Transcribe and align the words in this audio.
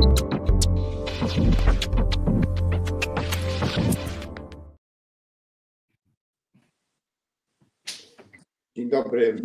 Dzień 0.00 0.10
dobry. 8.88 9.36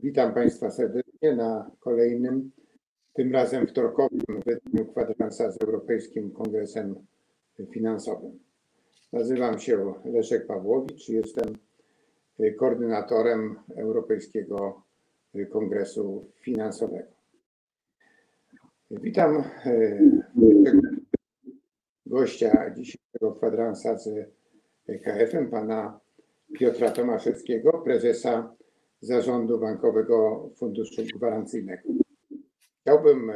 Witam 0.00 0.34
Państwa 0.34 0.70
serdecznie 0.70 1.36
na 1.36 1.70
kolejnym, 1.80 2.50
tym 3.14 3.32
razem 3.32 3.66
wtorkowym 3.66 4.20
wydaniu 4.46 4.92
kwadransa 4.92 5.52
z 5.52 5.62
Europejskim 5.62 6.30
Kongresem 6.30 6.94
Finansowym. 7.72 8.38
Nazywam 9.12 9.58
się 9.58 9.94
Leszek 10.04 10.46
Pawłowicz, 10.46 11.08
jestem 11.08 11.58
koordynatorem 12.58 13.56
Europejskiego 13.76 14.82
Kongresu 15.50 16.30
Finansowego. 16.40 17.13
Witam 18.90 19.44
gościa 22.06 22.70
dzisiejszego 22.76 23.32
kwadransa 23.32 23.98
z 23.98 24.08
EKF-em, 24.88 25.50
pana 25.50 26.00
Piotra 26.58 26.90
Tomaszewskiego, 26.90 27.72
prezesa 27.72 28.56
Zarządu 29.00 29.58
Bankowego 29.58 30.50
Funduszu 30.56 31.02
Gwarancyjnego. 31.16 31.88
Chciałbym 32.80 33.32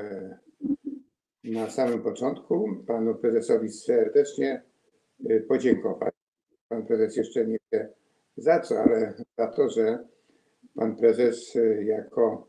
na 1.45 1.71
samym 1.71 2.02
początku 2.02 2.85
panu 2.87 3.15
prezesowi 3.15 3.69
serdecznie 3.69 4.62
podziękować. 5.49 6.15
Pan 6.69 6.87
prezes 6.87 7.16
jeszcze 7.16 7.46
nie 7.46 7.59
wie 7.73 7.88
za 8.37 8.60
co, 8.60 8.79
ale 8.79 9.15
za 9.38 9.46
to, 9.46 9.71
że 9.71 9.99
pan 10.74 10.96
prezes 10.96 11.59
jako 11.85 12.49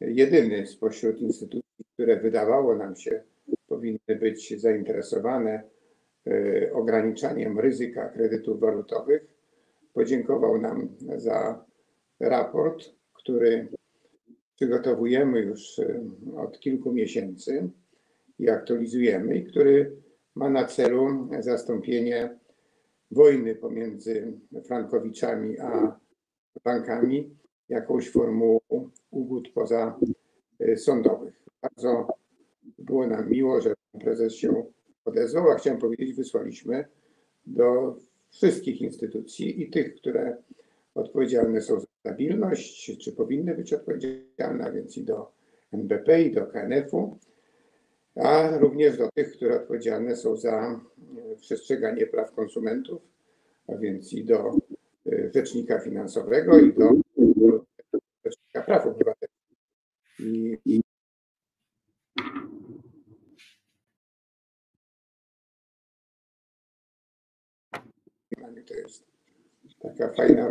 jedyny 0.00 0.66
spośród 0.66 1.20
instytucji, 1.20 1.61
które 1.94 2.20
wydawało 2.20 2.76
nam 2.76 2.96
się 2.96 3.22
powinny 3.66 4.16
być 4.20 4.60
zainteresowane 4.60 5.62
ograniczaniem 6.72 7.60
ryzyka 7.60 8.08
kredytów 8.08 8.60
walutowych, 8.60 9.34
podziękował 9.92 10.60
nam 10.60 10.88
za 11.16 11.64
raport, 12.20 12.84
który 13.12 13.68
przygotowujemy 14.56 15.40
już 15.40 15.80
od 16.36 16.60
kilku 16.60 16.92
miesięcy 16.92 17.70
i 18.38 18.50
aktualizujemy, 18.50 19.36
i 19.36 19.44
który 19.44 19.96
ma 20.34 20.50
na 20.50 20.64
celu 20.64 21.28
zastąpienie 21.40 22.38
wojny 23.10 23.54
pomiędzy 23.54 24.32
frankowiczami 24.66 25.58
a 25.58 26.00
bankami 26.64 27.36
jakąś 27.68 28.10
formułą 28.10 28.60
ugód 29.10 29.48
pozasądowych. 29.52 31.21
Bardzo 31.62 32.08
było 32.78 33.06
nam 33.06 33.30
miło, 33.30 33.60
że 33.60 33.74
pan 33.92 34.00
prezes 34.00 34.34
się 34.34 34.64
odezwał, 35.04 35.50
a 35.50 35.54
chciałem 35.54 35.80
powiedzieć, 35.80 36.14
wysłaliśmy 36.14 36.84
do 37.46 37.96
wszystkich 38.30 38.80
instytucji 38.80 39.62
i 39.62 39.70
tych, 39.70 39.94
które 39.94 40.36
odpowiedzialne 40.94 41.60
są 41.60 41.80
za 41.80 41.86
stabilność, 42.00 42.98
czy 42.98 43.12
powinny 43.12 43.54
być 43.54 43.72
odpowiedzialne, 43.72 44.64
a 44.64 44.70
więc 44.70 44.96
i 44.96 45.04
do 45.04 45.32
NBP, 45.72 46.22
i 46.22 46.30
do 46.30 46.46
KNF-u, 46.46 47.18
a 48.14 48.58
również 48.58 48.96
do 48.96 49.08
tych, 49.14 49.32
które 49.32 49.56
odpowiedzialne 49.56 50.16
są 50.16 50.36
za 50.36 50.80
przestrzeganie 51.40 52.06
praw 52.06 52.32
konsumentów, 52.32 53.02
a 53.68 53.76
więc 53.76 54.12
i 54.12 54.24
do 54.24 54.56
Rzecznika 55.34 55.78
Finansowego, 55.78 56.58
i 56.58 56.72
do 56.72 56.90
Rzecznika 58.24 58.62
Praw 58.62 58.86
Obywatelskich. 58.86 59.58
I, 60.18 60.58
i 60.64 60.80
to 68.72 68.78
jest 68.78 69.04
taka 69.82 70.12
fajna 70.12 70.48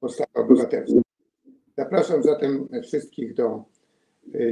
postawa 0.00 0.30
obywatelska. 0.34 1.00
Zapraszam 1.76 2.22
zatem 2.22 2.68
wszystkich 2.82 3.34
do 3.34 3.64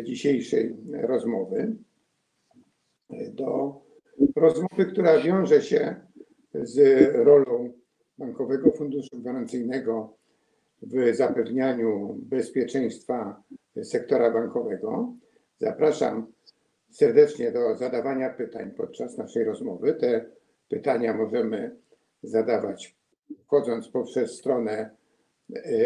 dzisiejszej 0.02 0.76
rozmowy. 0.92 1.76
Do 3.30 3.80
rozmowy, 4.36 4.86
która 4.92 5.20
wiąże 5.20 5.62
się 5.62 5.96
z 6.54 6.78
rolą 7.14 7.72
Bankowego 8.18 8.70
Funduszu 8.70 9.18
Gwarancyjnego 9.18 10.16
w 10.82 11.14
zapewnianiu 11.16 12.16
bezpieczeństwa 12.22 13.42
sektora 13.82 14.30
bankowego. 14.30 15.14
Zapraszam 15.58 16.26
serdecznie 16.90 17.52
do 17.52 17.76
zadawania 17.76 18.30
pytań 18.30 18.70
podczas 18.70 19.18
naszej 19.18 19.44
rozmowy. 19.44 19.94
Te 19.94 20.26
pytania 20.68 21.14
możemy 21.14 21.76
zadawać 22.22 22.96
wchodząc 23.44 23.88
poprzez 23.88 24.38
stronę 24.38 24.90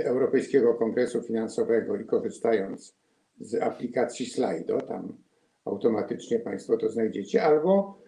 Europejskiego 0.04 0.74
Kongresu 0.74 1.22
Finansowego 1.22 1.96
i 1.96 2.04
korzystając 2.04 2.96
z 3.40 3.54
aplikacji 3.54 4.26
Slido, 4.26 4.80
tam 4.80 5.16
automatycznie 5.64 6.38
Państwo 6.38 6.76
to 6.76 6.88
znajdziecie, 6.88 7.42
albo 7.42 7.98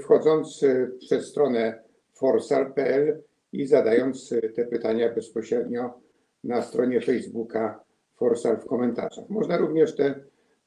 wchodząc 0.00 0.60
przez 0.98 1.26
stronę 1.26 1.82
forsal.pl 2.14 3.22
i 3.52 3.66
zadając 3.66 4.34
te 4.54 4.64
pytania 4.64 5.14
bezpośrednio 5.14 6.00
na 6.44 6.62
stronie 6.62 7.00
Facebooka 7.00 7.80
Forsal 8.16 8.56
w 8.60 8.66
komentarzach. 8.66 9.28
Można 9.28 9.56
również 9.56 9.96
te 9.96 10.14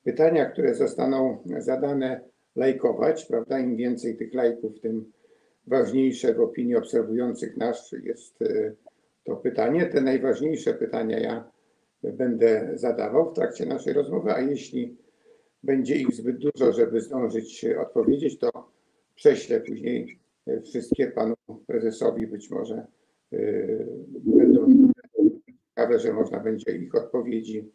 pytania, 0.04 0.46
które 0.46 0.76
zostaną 0.76 1.44
zadane, 1.58 2.22
lajkować, 2.56 3.26
prawda? 3.26 3.60
Im 3.60 3.76
więcej 3.76 4.18
tych 4.18 4.34
lajków, 4.34 4.80
tym 4.80 5.12
ważniejsze 5.70 6.34
w 6.34 6.40
opinii 6.40 6.76
obserwujących 6.76 7.58
nas 7.58 7.96
jest 8.04 8.40
to 9.24 9.36
pytanie. 9.36 9.86
Te 9.86 10.02
najważniejsze 10.02 10.74
pytania 10.74 11.20
ja 11.20 11.52
będę 12.04 12.72
zadawał 12.76 13.32
w 13.32 13.36
trakcie 13.36 13.66
naszej 13.66 13.94
rozmowy, 13.94 14.32
a 14.32 14.42
jeśli 14.42 14.98
będzie 15.64 15.96
ich 15.96 16.12
zbyt 16.12 16.38
dużo, 16.38 16.74
żeby 16.74 17.02
zdążyć 17.02 17.66
odpowiedzieć, 17.66 18.40
to 18.40 18.72
prześlę 19.16 19.62
później 19.62 20.20
wszystkie 20.64 21.08
panu 21.08 21.36
prezesowi. 21.68 22.28
Być 22.28 22.50
może 22.50 22.88
będą 24.22 24.92
ciekawe, 25.70 26.00
że 26.00 26.14
można 26.14 26.40
będzie 26.40 26.78
ich 26.78 26.96
odpowiedzi 26.96 27.72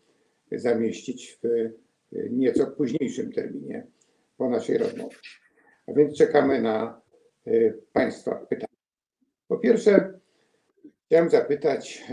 zamieścić 0.52 1.38
w 1.42 1.70
nieco 2.30 2.66
późniejszym 2.66 3.32
terminie 3.32 3.86
po 4.36 4.48
naszej 4.48 4.78
rozmowie. 4.78 5.16
A 5.86 5.92
więc 5.92 6.18
czekamy 6.18 6.60
na 6.60 7.03
Państwa 7.92 8.34
pytania. 8.34 8.74
Po 9.48 9.58
pierwsze, 9.58 10.20
chciałem 11.06 11.30
zapytać 11.30 12.04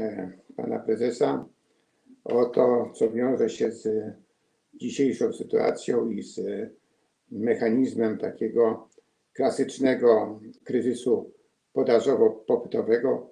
pana 0.56 0.80
prezesa 0.80 1.46
o 2.24 2.46
to, 2.46 2.92
co 2.96 3.12
wiąże 3.12 3.50
się 3.50 3.72
z 3.72 3.90
dzisiejszą 4.74 5.34
sytuacją 5.34 6.10
i 6.10 6.24
z 6.24 6.42
mechanizmem 7.32 8.18
takiego 8.18 8.90
klasycznego 9.34 10.40
kryzysu 10.64 11.34
podażowo-popytowego, 11.74 13.30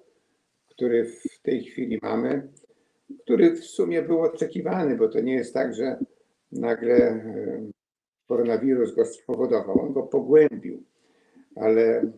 który 0.68 1.04
w 1.04 1.42
tej 1.42 1.64
chwili 1.64 1.98
mamy, 2.02 2.48
który 3.24 3.56
w 3.56 3.64
sumie 3.64 4.02
był 4.02 4.20
oczekiwany, 4.20 4.96
bo 4.96 5.08
to 5.08 5.20
nie 5.20 5.34
jest 5.34 5.54
tak, 5.54 5.74
że 5.74 5.98
nagle 6.52 7.24
koronawirus 8.26 8.94
go 8.94 9.04
spowodował, 9.04 9.80
on 9.80 9.92
go 9.92 10.02
pogłębił 10.02 10.89
ale 11.56 12.12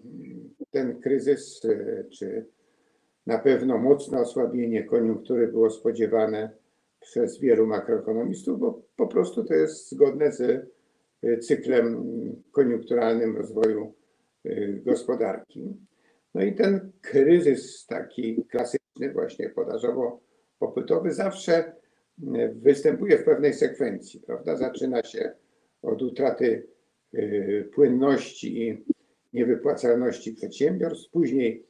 ten 0.71 1.01
kryzys, 1.01 1.61
czy 2.13 2.47
na 3.27 3.39
pewno 3.39 3.79
mocne 3.79 4.21
osłabienie 4.21 4.85
koniunktury 4.85 5.49
było 5.49 5.71
spodziewane 5.71 6.51
przez 7.01 7.41
wielu 7.41 7.67
makroekonomistów, 7.67 8.61
bo 8.61 8.83
po 8.97 9.07
prostu 9.07 9.45
to 9.45 9.55
jest 9.55 9.91
zgodne 9.91 10.33
z 10.33 10.71
cyklem 11.41 12.05
koniunkturalnym 12.53 13.37
rozwoju 13.37 13.95
gospodarki. 14.85 15.77
No 16.35 16.43
i 16.43 16.55
ten 16.55 16.93
kryzys 17.01 17.87
taki 17.87 18.45
klasyczny, 18.51 19.13
właśnie 19.13 19.51
podażowo-popytowy, 19.51 21.13
zawsze 21.13 21.73
występuje 22.53 23.19
w 23.19 23.25
pewnej 23.25 23.55
sekwencji, 23.55 24.21
prawda? 24.21 24.57
Zaczyna 24.57 25.03
się 25.03 25.33
od 25.83 26.03
utraty 26.03 26.67
płynności 27.75 28.69
i 28.69 28.85
niewypłacalności 29.33 30.33
przedsiębiorstw, 30.33 31.11
później 31.11 31.67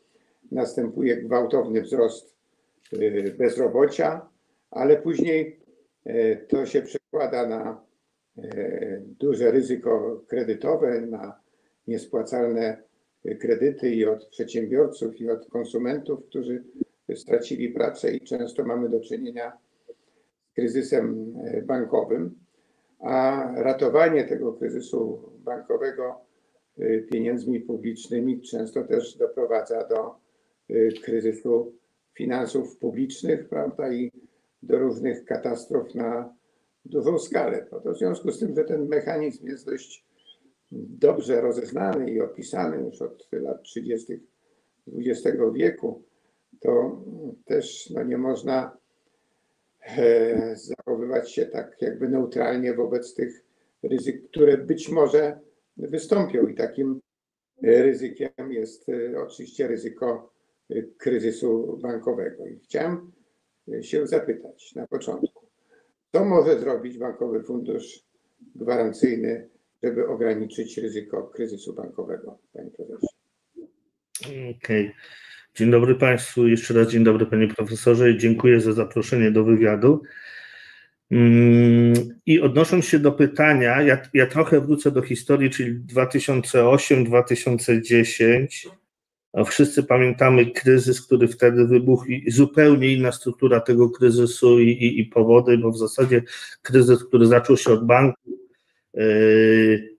następuje 0.51 1.17
gwałtowny 1.17 1.83
wzrost 1.83 2.37
bezrobocia, 3.39 4.29
ale 4.71 4.97
później 4.97 5.61
to 6.49 6.67
się 6.67 6.83
przekłada 6.83 7.47
na 7.47 7.85
duże 9.21 9.51
ryzyko 9.51 10.23
kredytowe, 10.29 11.01
na 11.01 11.41
niespłacalne 11.87 12.83
kredyty 13.41 13.91
i 13.91 14.07
od 14.07 14.27
przedsiębiorców, 14.27 15.21
i 15.21 15.31
od 15.31 15.49
konsumentów, 15.49 16.27
którzy 16.27 16.65
stracili 17.15 17.69
pracę 17.69 18.13
i 18.15 18.21
często 18.21 18.65
mamy 18.65 18.89
do 18.89 19.01
czynienia 19.01 19.53
z 20.51 20.55
kryzysem 20.55 21.35
bankowym. 21.65 22.43
a 23.03 23.49
ratowanie 23.57 24.25
tego 24.25 24.53
kryzysu 24.53 25.31
bankowego 25.39 26.21
y, 26.21 26.32
pieniędzmi 27.11 27.61
publicznymi 27.61 28.41
często 28.41 28.85
też 28.85 29.17
doprowadza 29.17 29.89
do 29.89 30.15
y, 30.71 30.93
kryzysu 31.03 31.73
finansów 32.15 32.79
publicznych, 32.79 33.49
prawda, 33.49 33.93
i 33.93 34.13
do 34.63 34.79
różnych 34.79 35.25
katastrof 35.25 35.95
na 35.95 36.35
dużą 36.85 37.19
skalę. 37.19 37.67
No 37.73 37.81
to 37.81 37.93
w 37.93 37.99
związku 37.99 38.31
z 38.31 38.39
tym, 38.39 38.55
że 38.55 38.65
ten 38.65 38.89
mechanizm 38.89 39.47
jest 39.47 39.67
dość 39.67 40.05
dobrze 40.73 41.41
rozeznany 41.41 42.11
i 42.11 42.21
opisany 42.21 42.85
już 42.85 43.03
od 43.03 43.29
lat 43.33 43.63
30. 43.63 44.21
XX 44.89 45.39
wieku, 45.55 46.03
to 46.61 47.03
też 47.45 47.91
no, 47.91 48.03
nie 48.03 48.19
można 48.19 48.77
e, 49.81 50.57
zachowywać 50.57 51.33
się 51.33 51.47
tak 51.47 51.77
jakby 51.81 52.09
neutralnie 52.09 52.75
wobec 52.75 53.15
tych 53.15 53.45
ryzyk, 53.83 54.29
które 54.29 54.59
być 54.59 54.89
może 54.89 55.41
wystąpią. 55.77 56.47
I 56.47 56.55
takim 56.55 57.01
ryzykiem 57.63 58.31
jest 58.53 58.89
e, 58.89 59.21
oczywiście 59.21 59.69
ryzyko 59.69 60.33
e, 60.71 60.83
kryzysu 60.83 61.79
bankowego. 61.83 62.47
I 62.47 62.59
chciałem 62.59 63.13
się 63.83 64.07
zapytać 64.07 64.75
na 64.75 64.87
początku, 64.87 65.47
co 66.13 66.25
może 66.25 66.61
zrobić 66.61 66.99
Bankowy 66.99 67.43
Fundusz 67.43 68.05
Gwarancyjny, 68.55 69.49
żeby 69.83 70.09
ograniczyć 70.09 70.79
ryzyko 70.79 71.23
kryzysu 71.23 71.75
bankowego, 71.75 72.39
panie 72.53 72.71
prezesie? 72.71 73.07
Okej. 74.21 74.57
Okay. 74.57 74.93
Dzień 75.55 75.71
dobry 75.71 75.95
Państwu, 75.95 76.49
jeszcze 76.49 76.75
raz 76.75 76.89
dzień 76.89 77.05
dobry 77.05 77.27
Panie 77.27 77.49
Profesorze 77.49 78.19
dziękuję 78.19 78.61
za 78.61 78.73
zaproszenie 78.73 79.31
do 79.31 79.45
wywiadu. 79.45 80.03
Mm, 81.13 81.93
I 82.27 82.41
odnosząc 82.41 82.85
się 82.85 82.99
do 82.99 83.13
pytania, 83.13 83.83
ja, 83.83 83.99
ja 84.15 84.27
trochę 84.27 84.61
wrócę 84.61 84.91
do 84.91 85.03
historii, 85.03 85.51
czyli 85.51 85.81
2008-2010. 85.81 88.47
Wszyscy 89.47 89.83
pamiętamy 89.83 90.51
kryzys, 90.51 91.07
który 91.07 91.29
wtedy 91.29 91.67
wybuchł 91.67 92.07
i 92.07 92.31
zupełnie 92.31 92.93
inna 92.93 93.13
struktura 93.13 93.61
tego 93.61 93.91
kryzysu 93.91 94.61
i, 94.61 94.69
i, 94.69 95.01
i 95.01 95.07
powody, 95.07 95.59
bo 95.59 95.71
w 95.71 95.79
zasadzie 95.79 96.23
kryzys, 96.63 97.05
który 97.05 97.27
zaczął 97.27 97.57
się 97.57 97.73
od 97.73 97.87
banku, 97.87 98.39
yy, 98.95 99.93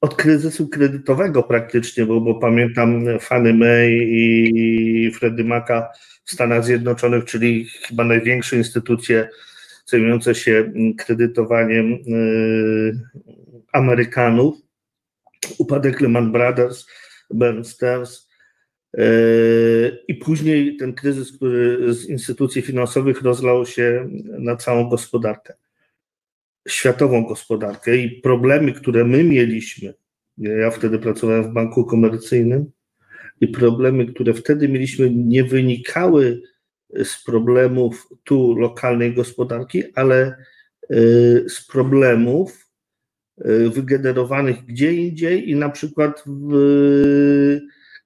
od 0.00 0.14
kryzysu 0.14 0.68
kredytowego 0.68 1.42
praktycznie, 1.42 2.06
bo, 2.06 2.20
bo 2.20 2.34
pamiętam 2.34 3.04
Fanny 3.20 3.54
Mae 3.54 3.90
i 3.90 5.12
Freddie 5.14 5.44
Maca 5.44 5.88
w 6.24 6.32
Stanach 6.32 6.64
Zjednoczonych, 6.64 7.24
czyli 7.24 7.64
chyba 7.64 8.04
największe 8.04 8.56
instytucje 8.56 9.28
zajmujące 9.86 10.34
się 10.34 10.72
kredytowaniem 10.98 11.92
y, 11.92 13.00
Amerykanów. 13.72 14.56
Upadek 15.58 16.00
Lehman 16.00 16.32
Brothers, 16.32 16.86
Bear 17.30 17.64
Stearns 17.64 18.28
y, 18.98 20.04
i 20.08 20.14
później 20.14 20.76
ten 20.76 20.94
kryzys, 20.94 21.36
który 21.36 21.94
z 21.94 22.08
instytucji 22.08 22.62
finansowych 22.62 23.22
rozlał 23.22 23.66
się 23.66 24.08
na 24.38 24.56
całą 24.56 24.88
gospodarkę 24.88 25.54
światową 26.68 27.24
gospodarkę 27.24 27.96
i 27.96 28.20
problemy, 28.20 28.72
które 28.72 29.04
my 29.04 29.24
mieliśmy, 29.24 29.94
ja 30.38 30.70
wtedy 30.70 30.98
pracowałem 30.98 31.44
w 31.44 31.52
banku 31.52 31.84
komercyjnym, 31.84 32.70
i 33.40 33.48
problemy, 33.48 34.06
które 34.06 34.34
wtedy 34.34 34.68
mieliśmy, 34.68 35.10
nie 35.10 35.44
wynikały 35.44 36.42
z 37.04 37.24
problemów 37.24 38.08
tu 38.24 38.58
lokalnej 38.58 39.14
gospodarki, 39.14 39.82
ale 39.94 40.36
y, 40.90 41.44
z 41.48 41.66
problemów 41.66 42.66
y, 43.46 43.70
wygenerowanych 43.70 44.64
gdzie 44.64 44.92
indziej 44.92 45.50
i 45.50 45.56
na 45.56 45.68
przykład 45.68 46.24
w 46.26 47.58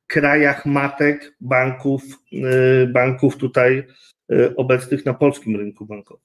krajach 0.06 0.66
matek 0.66 1.36
banków, 1.40 2.02
y, 2.32 2.86
banków 2.86 3.36
tutaj 3.36 3.86
obecnych 4.56 5.06
na 5.06 5.14
polskim 5.14 5.56
rynku 5.56 5.86
bankowym. 5.86 6.24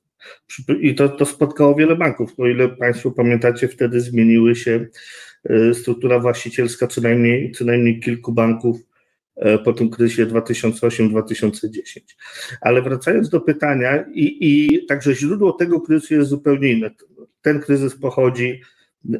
I 0.79 0.95
to, 0.95 1.09
to 1.09 1.25
spotkało 1.25 1.75
wiele 1.75 1.95
banków. 1.95 2.33
O 2.38 2.47
ile 2.47 2.69
Państwo 2.69 3.12
pamiętacie, 3.12 3.67
wtedy 3.67 4.01
zmieniły 4.01 4.56
się 4.56 4.85
struktura 5.73 6.19
właścicielska 6.19 6.88
co 6.88 7.01
najmniej, 7.01 7.51
co 7.51 7.65
najmniej 7.65 8.00
kilku 8.00 8.31
banków 8.31 8.77
po 9.64 9.74
tym 9.74 9.90
kryzysie 9.90 10.26
2008-2010. 10.26 12.00
Ale 12.62 12.82
wracając 12.82 13.30
do 13.30 13.42
pytania, 13.42 14.06
i, 14.14 14.38
i 14.42 14.86
także 14.86 15.16
źródło 15.16 15.52
tego 15.52 15.82
kryzysu 15.82 16.14
jest 16.14 16.30
zupełnie 16.30 16.72
inne. 16.72 16.92
Ten 17.42 17.60
kryzys 17.60 17.96
pochodzi 17.96 18.62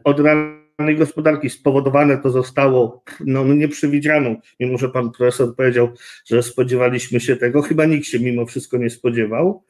od 0.04 0.20
realnej 0.20 0.98
gospodarki. 0.98 1.50
Spowodowane 1.50 2.18
to 2.18 2.30
zostało 2.30 3.04
no, 3.20 3.44
nieprzewidzianą, 3.44 4.36
mimo 4.60 4.78
że 4.78 4.90
pan 4.90 5.12
profesor 5.12 5.56
powiedział, 5.56 5.90
że 6.26 6.44
spodziewaliśmy 6.44 7.20
się 7.20 7.36
tego. 7.36 7.62
Chyba 7.62 7.86
nikt 7.86 8.08
się 8.08 8.20
mimo 8.20 8.46
wszystko 8.46 8.78
nie 8.78 8.90
spodziewał 8.90 9.64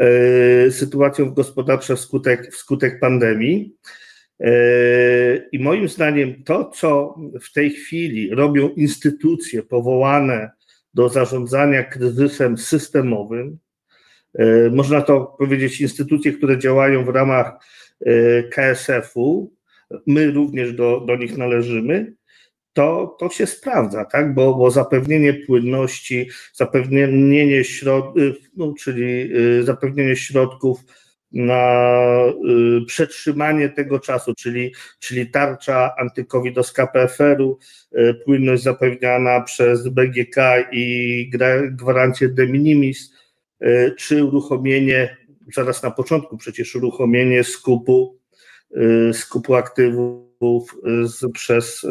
E, 0.00 0.70
sytuacją 0.70 1.34
gospodarczą 1.34 1.96
wskutek, 1.96 2.54
wskutek 2.54 3.00
pandemii. 3.00 3.76
E, 4.40 4.52
I 5.52 5.58
moim 5.58 5.88
zdaniem 5.88 6.44
to, 6.44 6.64
co 6.64 7.14
w 7.42 7.52
tej 7.52 7.70
chwili 7.70 8.34
robią 8.34 8.68
instytucje 8.68 9.62
powołane 9.62 10.50
do 10.94 11.08
zarządzania 11.08 11.82
kryzysem 11.82 12.58
systemowym, 12.58 13.58
e, 14.34 14.70
można 14.70 15.02
to 15.02 15.36
powiedzieć 15.38 15.80
instytucje, 15.80 16.32
które 16.32 16.58
działają 16.58 17.04
w 17.04 17.08
ramach 17.08 17.52
KSF-u, 18.50 19.52
my 20.06 20.30
również 20.30 20.72
do, 20.72 21.00
do 21.00 21.16
nich 21.16 21.36
należymy, 21.38 22.12
to, 22.72 23.16
to 23.18 23.28
się 23.28 23.46
sprawdza, 23.46 24.04
tak? 24.04 24.34
bo, 24.34 24.54
bo 24.54 24.70
zapewnienie 24.70 25.34
płynności, 25.34 26.28
zapewnienie 26.54 27.64
środków, 27.64 28.22
no, 28.56 28.74
czyli 28.78 29.30
zapewnienie 29.64 30.16
środków 30.16 30.80
na 31.32 32.24
y, 32.82 32.86
przetrzymanie 32.86 33.68
tego 33.68 33.98
czasu, 33.98 34.34
czyli, 34.34 34.74
czyli 34.98 35.30
tarcza 35.30 35.94
antykowido 35.98 36.62
z 36.62 36.72
KPFR-u, 36.72 37.58
y, 37.98 38.14
płynność 38.24 38.62
zapewniana 38.62 39.40
przez 39.40 39.88
BGK 39.88 40.36
i 40.72 41.30
gwarancję 41.70 42.28
de 42.28 42.46
minimis, 42.46 43.20
czy 43.98 44.24
uruchomienie, 44.24 45.16
zaraz 45.54 45.82
na 45.82 45.90
początku 45.90 46.36
przecież 46.36 46.76
uruchomienie 46.76 47.44
skupu, 47.44 48.18
skupu 49.12 49.54
aktywów 49.54 50.74
z, 51.04 51.32
przez 51.32 51.84
y, 51.84 51.88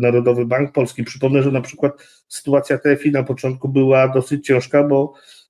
Narodowy 0.00 0.46
Bank 0.46 0.72
Polski. 0.72 1.04
Przypomnę, 1.04 1.42
że 1.42 1.50
na 1.50 1.60
przykład 1.60 1.92
sytuacja 2.28 2.78
TFI 2.78 3.10
na 3.10 3.22
początku 3.22 3.68
była 3.68 4.08
dosyć 4.08 4.46
ciężka, 4.46 4.84
bo 4.84 5.14
y, 5.14 5.41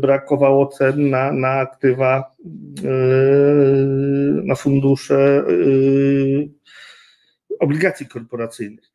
brakowało 0.00 0.66
cen 0.66 1.10
na, 1.10 1.32
na 1.32 1.48
aktywa, 1.48 2.34
y, 2.78 2.82
na 4.44 4.54
fundusze 4.54 5.44
obligacji 7.60 8.06
korporacyjnych. 8.06 8.92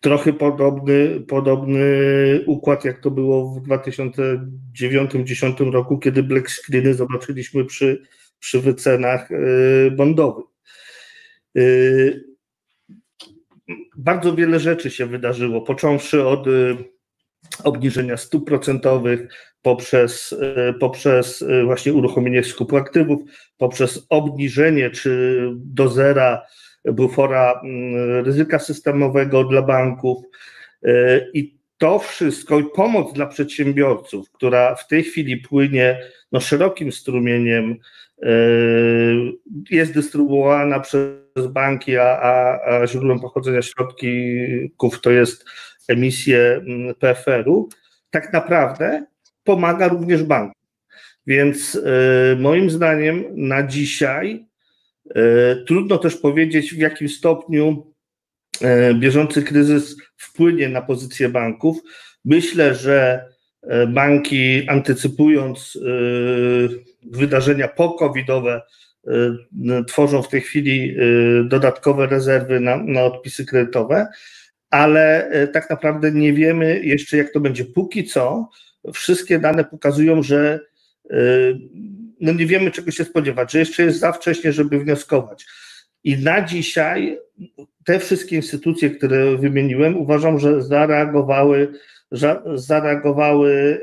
Trochę 0.00 0.32
podobny, 0.32 1.20
podobny 1.28 1.84
układ, 2.46 2.84
jak 2.84 3.00
to 3.00 3.10
było 3.10 3.54
w 3.54 3.68
2009-2010 3.68 5.70
roku, 5.70 5.98
kiedy 5.98 6.22
black 6.22 6.50
screeny 6.50 6.94
zobaczyliśmy 6.94 7.64
przy, 7.64 8.02
przy 8.38 8.60
wycenach 8.60 9.28
bondowych. 9.96 10.44
Y, 11.58 12.24
bardzo 13.96 14.34
wiele 14.34 14.60
rzeczy 14.60 14.90
się 14.90 15.06
wydarzyło, 15.06 15.62
począwszy 15.62 16.26
od 16.26 16.46
y, 16.46 16.93
obniżenia 17.60 18.16
stóp 18.16 18.46
procentowych, 18.46 19.28
poprzez, 19.62 20.32
y, 20.32 20.74
poprzez 20.80 21.44
właśnie 21.64 21.92
uruchomienie 21.92 22.44
skupu 22.44 22.76
aktywów, 22.76 23.20
poprzez 23.58 24.06
obniżenie 24.08 24.90
czy 24.90 25.40
do 25.54 25.88
zera 25.88 26.42
bufora 26.84 27.60
mm, 27.64 28.24
ryzyka 28.24 28.58
systemowego 28.58 29.44
dla 29.44 29.62
banków. 29.62 30.18
I 31.34 31.58
to 31.78 31.98
wszystko 31.98 32.58
i 32.58 32.64
pomoc 32.64 33.12
dla 33.12 33.26
przedsiębiorców, 33.26 34.30
która 34.30 34.74
w 34.74 34.88
tej 34.88 35.04
chwili 35.04 35.36
płynie 35.36 36.00
no, 36.32 36.40
szerokim 36.40 36.92
strumieniem, 36.92 37.78
jest 39.70 39.94
dystrybuowana 39.94 40.80
przez 40.80 41.46
banki, 41.50 41.96
a, 41.96 42.20
a, 42.20 42.60
a 42.70 42.86
źródłem 42.86 43.20
pochodzenia 43.20 43.62
środków 43.62 45.00
to 45.00 45.10
jest 45.10 45.44
emisje 45.88 46.60
mm, 46.66 46.94
PFR-u, 46.94 47.68
tak 48.10 48.32
naprawdę 48.32 49.06
pomaga 49.44 49.88
również 49.88 50.22
bankom. 50.22 50.64
Więc 51.26 51.74
y, 51.74 52.36
moim 52.40 52.70
zdaniem 52.70 53.24
na 53.30 53.62
dzisiaj 53.62 54.46
y, 55.06 55.64
trudno 55.66 55.98
też 55.98 56.16
powiedzieć, 56.16 56.74
w 56.74 56.78
jakim 56.78 57.08
stopniu 57.08 57.92
y, 58.90 58.94
bieżący 58.94 59.42
kryzys 59.42 59.96
wpłynie 60.16 60.68
na 60.68 60.82
pozycję 60.82 61.28
banków. 61.28 61.76
Myślę, 62.24 62.74
że 62.74 63.24
banki 63.88 64.68
antycypując 64.68 65.78
wydarzenia 67.02 67.68
po-covidowe 67.68 68.62
y, 69.06 69.10
tworzą 69.88 70.22
w 70.22 70.28
tej 70.28 70.40
chwili 70.40 70.96
dodatkowe 71.44 72.06
rezerwy 72.06 72.60
na, 72.60 72.76
na 72.76 73.02
odpisy 73.02 73.46
kredytowe, 73.46 74.06
ale 74.74 75.30
y, 75.42 75.48
tak 75.48 75.70
naprawdę 75.70 76.12
nie 76.12 76.32
wiemy 76.32 76.80
jeszcze, 76.84 77.16
jak 77.16 77.32
to 77.32 77.40
będzie. 77.40 77.64
Póki 77.64 78.04
co, 78.04 78.48
wszystkie 78.94 79.38
dane 79.38 79.64
pokazują, 79.64 80.22
że 80.22 80.60
no 82.20 82.32
nie 82.32 82.46
wiemy, 82.46 82.70
czego 82.70 82.90
się 82.90 83.04
spodziewać, 83.04 83.52
że 83.52 83.58
jeszcze 83.58 83.82
jest 83.82 83.98
za 83.98 84.12
wcześnie, 84.12 84.52
żeby 84.52 84.78
wnioskować. 84.78 85.46
I 86.04 86.16
na 86.16 86.42
dzisiaj 86.42 87.18
te 87.84 87.98
wszystkie 87.98 88.36
instytucje, 88.36 88.90
które 88.90 89.36
wymieniłem, 89.36 89.96
uważam, 89.96 90.38
że 90.38 90.62
zareagowały, 90.62 91.72
zareagowały 92.54 93.80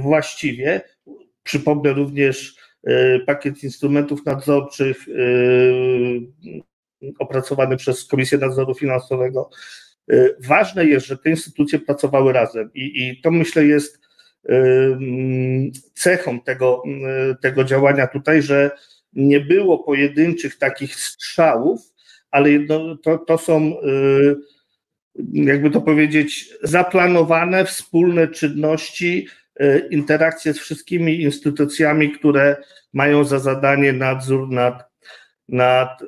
właściwie. 0.00 0.80
Przypomnę 1.42 1.92
również 1.92 2.56
pakiet 3.26 3.64
instrumentów 3.64 4.26
nadzorczych 4.26 4.96
opracowany 7.18 7.76
przez 7.76 8.04
Komisję 8.04 8.38
Nadzoru 8.38 8.74
Finansowego. 8.74 9.50
Ważne 10.46 10.84
jest, 10.84 11.06
że 11.06 11.18
te 11.18 11.30
instytucje 11.30 11.78
pracowały 11.78 12.32
razem 12.32 12.70
i, 12.74 13.02
i 13.02 13.20
to 13.22 13.30
myślę 13.30 13.64
jest 13.64 14.00
cechą 15.94 16.40
tego, 16.40 16.82
tego 17.42 17.64
działania 17.64 18.06
tutaj, 18.06 18.42
że 18.42 18.70
nie 19.12 19.40
było 19.40 19.78
pojedynczych 19.78 20.58
takich 20.58 20.94
strzałów, 20.94 21.80
ale 22.30 22.50
jedno, 22.50 22.96
to, 22.96 23.18
to 23.18 23.38
są, 23.38 23.76
jakby 25.32 25.70
to 25.70 25.80
powiedzieć, 25.80 26.54
zaplanowane 26.62 27.64
wspólne 27.64 28.28
czynności, 28.28 29.28
interakcje 29.90 30.54
z 30.54 30.58
wszystkimi 30.58 31.22
instytucjami, 31.22 32.12
które 32.12 32.56
mają 32.92 33.24
za 33.24 33.38
zadanie 33.38 33.92
nadzór 33.92 34.48
nad, 34.48 34.90
nad 35.48 36.02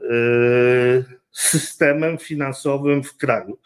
systemem 1.33 2.19
finansowym 2.19 3.03
w 3.03 3.17
kraju. 3.17 3.59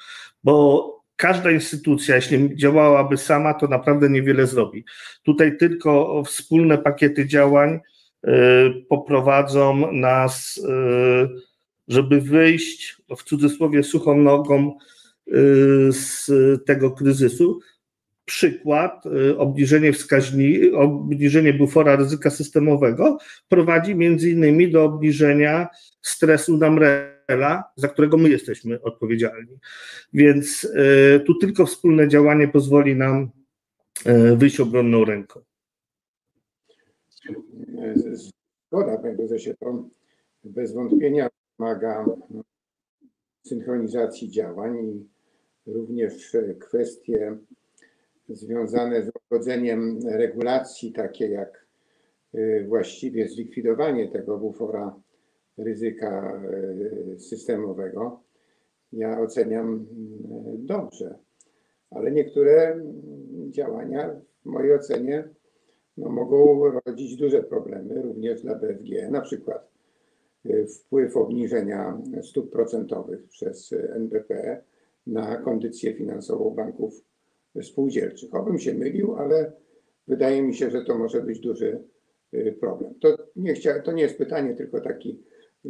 Bo 0.44 0.96
każda 1.16 1.50
instytucja, 1.50 2.16
jeśli 2.16 2.56
działałaby 2.56 3.16
sama, 3.16 3.54
to 3.54 3.66
naprawdę 3.68 4.11
niewiele 4.11 4.46
zrobi. 4.46 4.85
Tutaj 5.23 5.58
tylko 5.58 6.23
wspólne 6.26 6.78
pakiety 6.78 7.26
działań 7.26 7.80
poprowadzą 8.88 9.92
nas, 9.92 10.62
żeby 11.88 12.20
wyjść 12.20 13.02
w 13.18 13.23
cudzysłowie 13.23 13.82
suchą 13.82 14.16
nogą 14.16 14.78
z 15.90 16.26
tego 16.66 16.90
kryzysu. 16.90 17.61
Przykład, 18.25 19.04
obniżenie 19.37 19.92
wskaźni, 19.92 20.70
obniżenie 20.73 21.52
bufora 21.52 21.96
ryzyka 21.96 22.30
systemowego 22.30 23.18
prowadzi 23.49 23.94
między 23.94 24.30
innymi 24.30 24.70
do 24.70 24.85
obniżenia 24.85 25.68
stresu 26.02 26.56
na 26.56 26.70
Za 27.76 27.88
którego 27.88 28.16
my 28.16 28.28
jesteśmy 28.28 28.83
odpowiedzialni. 28.83 29.59
Więc 30.12 30.68
tu 31.26 31.35
tylko 31.35 31.66
wspólne 31.66 32.09
działanie 32.09 32.49
pozwoli 32.49 32.97
nam 32.97 33.30
wyjść 34.37 34.61
obronną 34.61 35.04
ręką. 35.04 35.40
Zgoda, 38.71 38.99
panie 38.99 39.16
prezesie, 39.16 39.54
to 39.61 39.88
bez 40.45 40.75
wątpienia 40.75 41.28
wymaga 41.59 42.04
synchronizacji 43.47 44.30
działań 44.30 44.76
i 44.78 45.06
również 45.66 46.37
kwestie 46.61 47.37
związane 48.28 49.02
z 49.02 49.11
wchodzeniem 49.26 49.99
regulacji, 50.09 50.92
takie 50.92 51.28
jak 51.28 51.66
właściwie 52.68 53.28
zlikwidowanie 53.28 54.09
tego 54.09 54.38
bufora 54.38 54.95
ryzyka 55.58 56.42
systemowego, 57.18 58.20
ja 58.92 59.20
oceniam 59.20 59.86
dobrze, 60.58 61.18
ale 61.90 62.12
niektóre 62.12 62.80
działania 63.50 64.20
w 64.42 64.46
mojej 64.46 64.75
ocenie 64.75 65.28
no, 65.96 66.08
mogą 66.08 66.70
rodzić 66.86 67.16
duże 67.16 67.42
problemy 67.42 68.02
również 68.02 68.42
dla 68.42 68.54
BFG, 68.54 69.10
na 69.10 69.20
przykład 69.20 69.70
wpływ 70.68 71.16
obniżenia 71.16 72.02
stóp 72.22 72.52
procentowych 72.52 73.28
przez 73.28 73.72
NBP 73.72 74.62
na 75.06 75.36
kondycję 75.36 75.94
finansową 75.94 76.50
banków 76.50 77.04
spółdzielczych. 77.62 78.34
Obym 78.34 78.58
się 78.58 78.75
mylił, 78.75 79.16
ale 79.16 79.52
wydaje 80.08 80.42
mi 80.42 80.54
się, 80.54 80.70
że 80.70 80.84
to 80.84 80.98
może 80.98 81.22
być 81.22 81.40
duży 81.40 81.82
problem. 82.60 82.94
To 83.00 83.16
nie, 83.36 83.54
chcia, 83.54 83.82
to 83.82 83.92
nie 83.92 84.02
jest 84.02 84.18
pytanie, 84.18 84.54
tylko 84.54 84.80
taki 84.80 85.22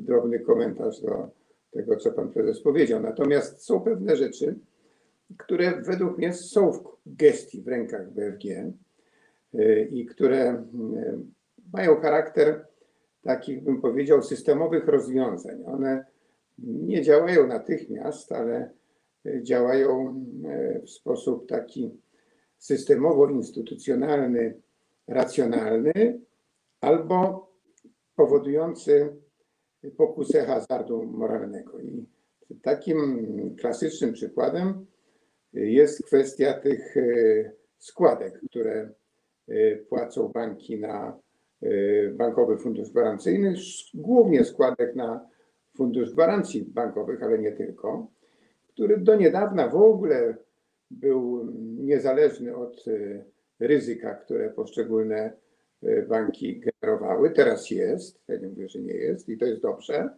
drobny 0.03 0.41
komentarz 0.41 1.01
do 1.01 1.29
tego, 1.71 1.97
co 1.97 2.13
pan 2.13 2.29
prezes 2.29 2.61
powiedział. 2.61 3.01
Natomiast 3.01 3.65
są 3.65 3.81
pewne 3.81 4.17
rzeczy, 4.17 4.59
które 5.39 5.83
według 5.83 6.19
mnie 6.19 6.33
są 6.33 6.73
w 6.73 6.83
gestii, 7.07 7.63
w 7.63 7.69
rękach 7.69 8.11
BFG 8.13 8.73
i 9.91 10.07
które 10.07 10.65
mają 11.73 11.97
charakter 11.97 12.67
takich, 13.23 13.63
bym 13.63 13.81
powiedział, 13.81 14.23
systemowych 14.23 14.87
rozwiązań. 14.87 15.63
One 15.67 16.05
nie 16.59 17.03
działają 17.03 17.47
natychmiast, 17.47 18.33
ale 18.33 18.71
działają 19.43 20.25
w 20.87 20.91
sposób 20.91 21.49
taki 21.49 21.91
systemowo-instytucjonalny, 22.59 24.53
racjonalny 25.09 26.21
albo 26.81 27.49
powodujący 28.17 29.17
pokusę 29.97 30.45
hazardu 30.45 31.03
moralnego. 31.03 31.79
I 31.81 32.07
takim 32.63 33.57
klasycznym 33.61 34.13
przykładem 34.13 34.87
jest 35.53 36.07
kwestia 36.07 36.55
tych 36.55 36.95
składek, 37.79 38.41
które 38.51 38.91
płacą 39.89 40.29
banki 40.29 40.81
na 40.81 41.19
Bankowy 42.13 42.59
Fundusz 42.59 42.91
Gwarancyjny, 42.91 43.55
głównie 43.95 44.45
składek 44.45 44.97
na 44.97 45.29
Fundusz 45.77 46.13
Gwarancji 46.13 46.63
Bankowych, 46.63 47.23
ale 47.23 47.39
nie 47.39 47.53
tylko, 47.53 48.07
który 48.69 48.99
do 48.99 49.17
niedawna 49.17 49.69
w 49.69 49.77
ogóle 49.77 50.37
był 50.91 51.53
niezależny 51.79 52.57
od 52.57 52.85
ryzyka, 53.61 54.15
które 54.15 54.51
poszczególne 54.51 55.33
banki 56.09 56.61
generowały. 56.61 57.31
Teraz 57.31 57.71
jest, 57.71 58.21
ja 58.29 58.37
nie 58.37 58.49
mówię, 58.49 58.69
że 58.69 58.79
nie 58.79 58.95
jest 58.95 59.29
i 59.29 59.39
to 59.39 59.45
jest 59.45 59.63
dobrze. 59.63 60.11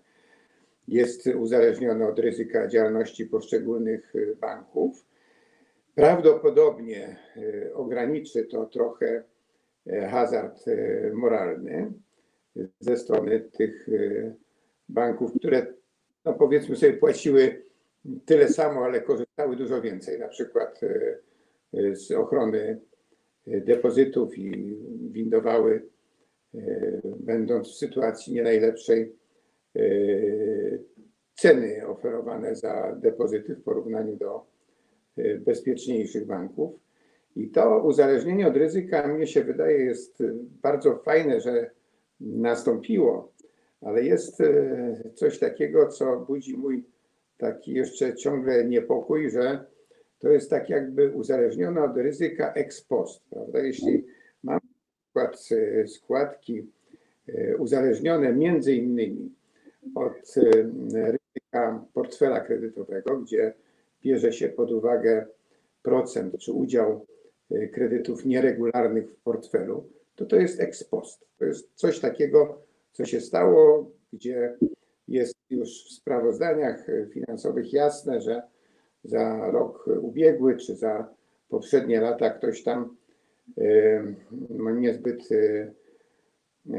Jest 0.89 1.27
uzależniony 1.27 2.09
od 2.09 2.19
ryzyka 2.19 2.69
działalności 2.69 3.27
poszczególnych 3.27 4.13
banków. 4.41 5.05
Prawdopodobnie 5.95 7.17
ograniczy 7.75 8.45
to 8.45 8.67
trochę 8.67 9.23
hazard 10.11 10.65
moralny 11.13 11.93
ze 12.81 12.97
strony 12.97 13.41
tych 13.41 13.87
banków, 14.89 15.33
które 15.39 15.67
no 16.25 16.35
powiedzmy 16.35 16.77
sobie 16.77 16.93
płaciły 16.93 17.63
tyle 18.27 18.49
samo, 18.49 18.85
ale 18.85 19.01
korzystały 19.01 19.57
dużo 19.57 19.83
więcej, 19.83 20.19
na 20.19 20.29
przykład 20.29 20.81
z 21.93 22.13
ochrony 22.13 22.81
depozytów 23.47 24.39
i 24.39 24.77
windowały, 25.11 25.83
będąc 27.21 27.69
w 27.69 27.77
sytuacji 27.77 28.35
nie 28.35 28.43
najlepszej, 28.43 29.13
ceny 31.35 31.87
oferowane 31.87 32.55
za 32.55 32.97
depozyty 33.01 33.55
w 33.55 33.63
porównaniu 33.63 34.17
do 34.17 34.47
bezpieczniejszych 35.39 36.27
banków. 36.27 36.81
I 37.37 37.49
to 37.49 37.83
uzależnienie 37.85 38.49
od 38.49 38.57
ryzyka, 38.57 39.09
mnie 39.09 39.27
się 39.27 39.45
wydaje, 39.45 39.85
jest 39.85 40.23
bardzo 40.63 40.97
fajne, 40.97 41.41
że 41.41 41.71
nastąpiło, 42.21 43.33
ale 43.81 44.05
jest 44.05 44.43
coś 45.15 45.39
takiego, 45.39 45.89
co 45.89 46.21
budzi 46.21 46.57
mój 46.57 46.85
taki 47.37 47.73
jeszcze 47.73 48.15
ciągle 48.15 48.65
niepokój, 48.65 49.31
że 49.31 49.65
to 50.19 50.29
jest 50.29 50.51
tak 50.51 50.71
jakby 50.71 51.11
uzależnione 51.11 51.85
od 51.85 51.97
ryzyka 51.97 52.53
ex 52.53 52.81
post, 52.81 53.23
prawda? 53.31 53.59
Jeśli 53.59 54.07
mamy 54.43 54.61
przykład 55.05 55.49
składki 55.87 56.67
uzależnione 57.59 58.33
między 58.33 58.75
innymi 58.75 59.35
od 59.95 60.35
ryzyka 60.93 61.85
portfela 61.95 62.41
kredytowego, 62.41 63.19
gdzie 63.19 63.55
bierze 64.03 64.33
się 64.33 64.49
pod 64.49 64.73
uwagę 64.73 65.27
procent 65.83 66.39
czy 66.39 66.53
udział 66.53 67.07
kredytów 67.73 68.25
nieregularnych 68.25 69.11
w 69.11 69.17
portfelu, 69.17 69.89
to 70.15 70.27
to 70.27 70.37
jest 70.37 70.61
ex 70.61 70.85
post. 70.85 71.27
To 71.39 71.45
jest 71.45 71.71
coś 71.75 72.01
takiego, 72.01 72.63
co 72.93 73.05
się 73.05 73.21
stało, 73.21 73.91
gdzie 74.13 74.57
jest 75.09 75.35
już 75.51 75.85
w 75.85 75.93
sprawozdaniach 75.93 76.87
finansowych 77.11 77.73
jasne, 77.73 78.21
że 78.21 78.43
za 79.05 79.51
rok 79.51 79.87
ubiegły 80.01 80.57
czy 80.57 80.77
za 80.77 81.09
poprzednie 81.49 82.01
lata 82.01 82.31
ktoś 82.31 82.63
tam 82.63 82.97
no 84.51 84.71
niezbyt 84.71 85.29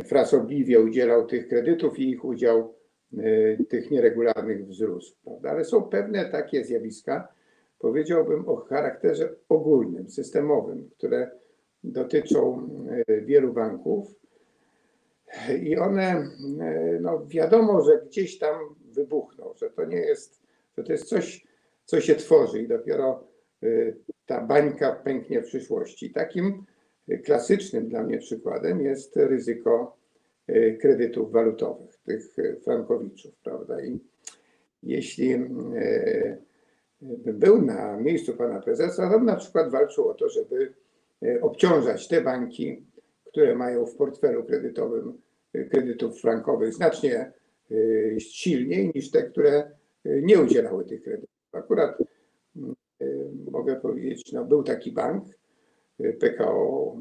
frasobliwie 0.05 0.79
udzielał 0.79 1.27
tych 1.27 1.47
kredytów 1.47 1.99
i 1.99 2.09
ich 2.09 2.25
udział 2.25 2.73
y, 3.13 3.65
tych 3.69 3.91
nieregularnych 3.91 4.67
wzrósł. 4.67 5.15
Prawda? 5.23 5.49
Ale 5.49 5.65
są 5.65 5.83
pewne 5.83 6.29
takie 6.29 6.65
zjawiska, 6.65 7.27
powiedziałbym 7.79 8.49
o 8.49 8.55
charakterze 8.55 9.35
ogólnym, 9.49 10.09
systemowym, 10.09 10.89
które 10.97 11.31
dotyczą 11.83 12.69
y, 13.09 13.21
wielu 13.21 13.53
banków. 13.53 14.07
I 15.61 15.77
one, 15.77 16.17
y, 16.17 16.99
no 17.01 17.25
wiadomo, 17.27 17.81
że 17.81 18.01
gdzieś 18.05 18.37
tam 18.37 18.55
wybuchną, 18.91 19.53
że 19.55 19.69
to 19.69 19.85
nie 19.85 19.97
jest, 19.97 20.41
że 20.77 20.83
to 20.83 20.91
jest 20.91 21.05
coś, 21.05 21.47
co 21.89 22.01
się 22.01 22.15
tworzy 22.15 22.61
i 22.61 22.67
dopiero 22.67 23.23
y, 23.63 23.97
ta 24.25 24.41
bańka 24.41 24.91
pęknie 24.91 25.41
w 25.41 25.45
przyszłości. 25.45 26.11
Takim 26.11 26.65
klasycznym 27.25 27.89
dla 27.89 28.03
mnie 28.03 28.17
przykładem 28.17 28.81
jest 28.81 29.17
ryzyko 29.17 29.97
y, 30.49 30.77
kredytów 30.81 31.31
walutowych, 31.31 31.97
tych 32.05 32.39
y, 32.39 32.59
frankowiczów, 32.63 33.31
prawda? 33.43 33.81
I 33.81 33.99
jeśli 34.83 35.33
y, 35.33 35.39
bym 37.01 37.39
był 37.39 37.61
na 37.61 37.97
miejscu 37.97 38.33
pana 38.33 38.61
prezesa, 38.61 39.09
to 39.09 39.19
na 39.19 39.35
przykład 39.35 39.71
walczył 39.71 40.09
o 40.09 40.13
to, 40.13 40.29
żeby 40.29 40.73
obciążać 41.41 42.07
te 42.07 42.21
banki, 42.21 42.85
które 43.25 43.55
mają 43.55 43.85
w 43.85 43.95
portfelu 43.95 44.43
kredytowym 44.43 45.21
kredytów 45.71 46.21
frankowych 46.21 46.73
znacznie 46.73 47.31
silniej 48.19 48.91
niż 48.95 49.11
te, 49.11 49.23
które 49.23 49.71
nie 50.05 50.41
udzielały 50.41 50.85
tych 50.85 51.03
kredytów. 51.03 51.38
Akurat 51.51 51.97
mogę 53.51 53.75
powiedzieć, 53.75 54.33
no 54.33 54.45
był 54.45 54.63
taki 54.63 54.91
bank, 54.91 55.23
PKO 56.19 56.95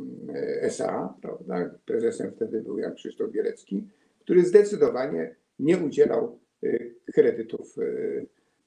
SA, 0.62 1.14
prawda? 1.23 1.71
Prezesem 1.85 2.33
wtedy 2.33 2.62
był 2.62 2.78
Jan 2.78 2.95
Krzysztof 2.95 3.31
Bielecki, 3.31 3.88
który 4.21 4.45
zdecydowanie 4.45 5.37
nie 5.59 5.78
udzielał 5.78 6.38
y, 6.64 6.95
kredytów 7.14 7.78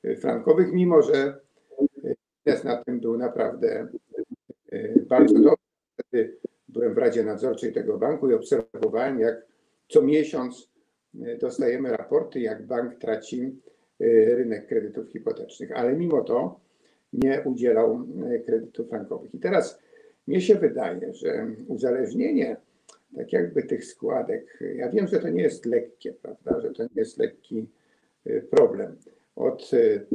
y, 0.06 0.16
frankowych, 0.16 0.74
mimo 0.74 1.02
że 1.02 1.40
biznes 2.46 2.64
na 2.64 2.84
tym 2.84 3.00
był 3.00 3.18
naprawdę 3.18 3.88
y, 4.74 5.06
bardzo 5.10 5.36
dobry. 5.36 5.56
Wtedy 5.94 6.38
byłem 6.68 6.94
w 6.94 6.98
Radzie 6.98 7.24
Nadzorczej 7.24 7.74
tego 7.74 7.98
banku 7.98 8.30
i 8.30 8.34
obserwowałem, 8.34 9.20
jak 9.20 9.46
co 9.90 10.02
miesiąc 10.02 10.72
dostajemy 11.40 11.90
raporty, 11.90 12.40
jak 12.40 12.68
bank 12.68 12.96
traci 12.96 13.62
rynek 14.10 14.68
kredytów 14.68 15.10
hipotecznych, 15.10 15.72
ale 15.72 15.96
mimo 15.96 16.22
to 16.24 16.60
nie 17.14 17.42
udzielał 17.46 18.08
kredytów 18.46 18.90
frankowych. 18.90 19.34
I 19.36 19.40
teraz 19.40 19.80
mnie 20.28 20.42
się 20.42 20.56
wydaje, 20.56 21.14
że 21.14 21.48
uzależnienie 21.68 22.58
tak 23.16 23.34
jakby 23.34 23.64
tych 23.64 23.86
składek, 23.86 24.60
ja 24.76 24.90
wiem, 24.90 25.08
że 25.08 25.20
to 25.20 25.30
nie 25.30 25.42
jest 25.42 25.66
lekkie, 25.66 26.14
prawda, 26.14 26.62
że 26.62 26.72
to 26.72 26.84
nie 26.84 26.90
jest 26.96 27.18
lekki 27.18 27.68
y, 28.28 28.48
problem, 28.52 28.96
od 29.36 29.74
y, 29.74 30.06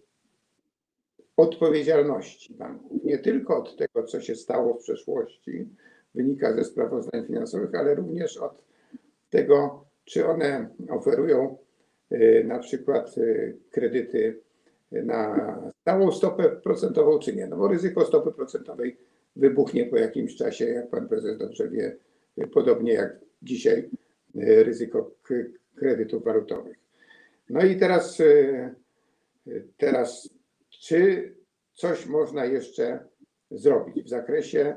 odpowiedzialności 1.36 2.54
banków, 2.54 3.04
nie 3.04 3.18
tylko 3.18 3.58
od 3.58 3.76
tego, 3.76 4.02
co 4.02 4.20
się 4.20 4.34
stało 4.34 4.74
w 4.74 4.82
przeszłości, 4.82 5.68
wynika 6.14 6.54
ze 6.54 6.64
sprawozdań 6.64 7.26
finansowych, 7.26 7.74
ale 7.74 7.94
również 7.94 8.36
od 8.36 8.64
tego, 9.30 9.84
czy 10.04 10.26
one 10.26 10.68
oferują 10.90 11.56
y, 11.56 11.65
na 12.44 12.58
przykład 12.58 13.14
kredyty 13.70 14.40
na 14.92 15.72
stałą 15.80 16.12
stopę 16.12 16.50
procentową, 16.50 17.18
czy 17.18 17.36
nie. 17.36 17.46
No 17.46 17.56
bo 17.56 17.68
ryzyko 17.68 18.04
stopy 18.04 18.32
procentowej 18.32 18.96
wybuchnie 19.36 19.86
po 19.86 19.96
jakimś 19.96 20.36
czasie, 20.36 20.64
jak 20.64 20.90
pan 20.90 21.08
prezes 21.08 21.38
dobrze 21.38 21.68
wie, 21.68 21.96
podobnie 22.52 22.92
jak 22.92 23.18
dzisiaj 23.42 23.90
ryzyko 24.34 25.14
kredytów 25.76 26.25
walutowych. 26.25 26.76
No 27.50 27.64
i 27.64 27.76
teraz, 27.76 28.23
teraz 29.76 30.30
czy 30.71 31.34
coś 31.75 32.06
można 32.06 32.45
jeszcze 32.45 32.99
zrobić 33.50 34.04
w 34.06 34.08
zakresie 34.08 34.76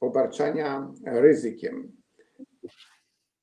obarczania 0.00 0.92
ryzykiem 1.06 1.92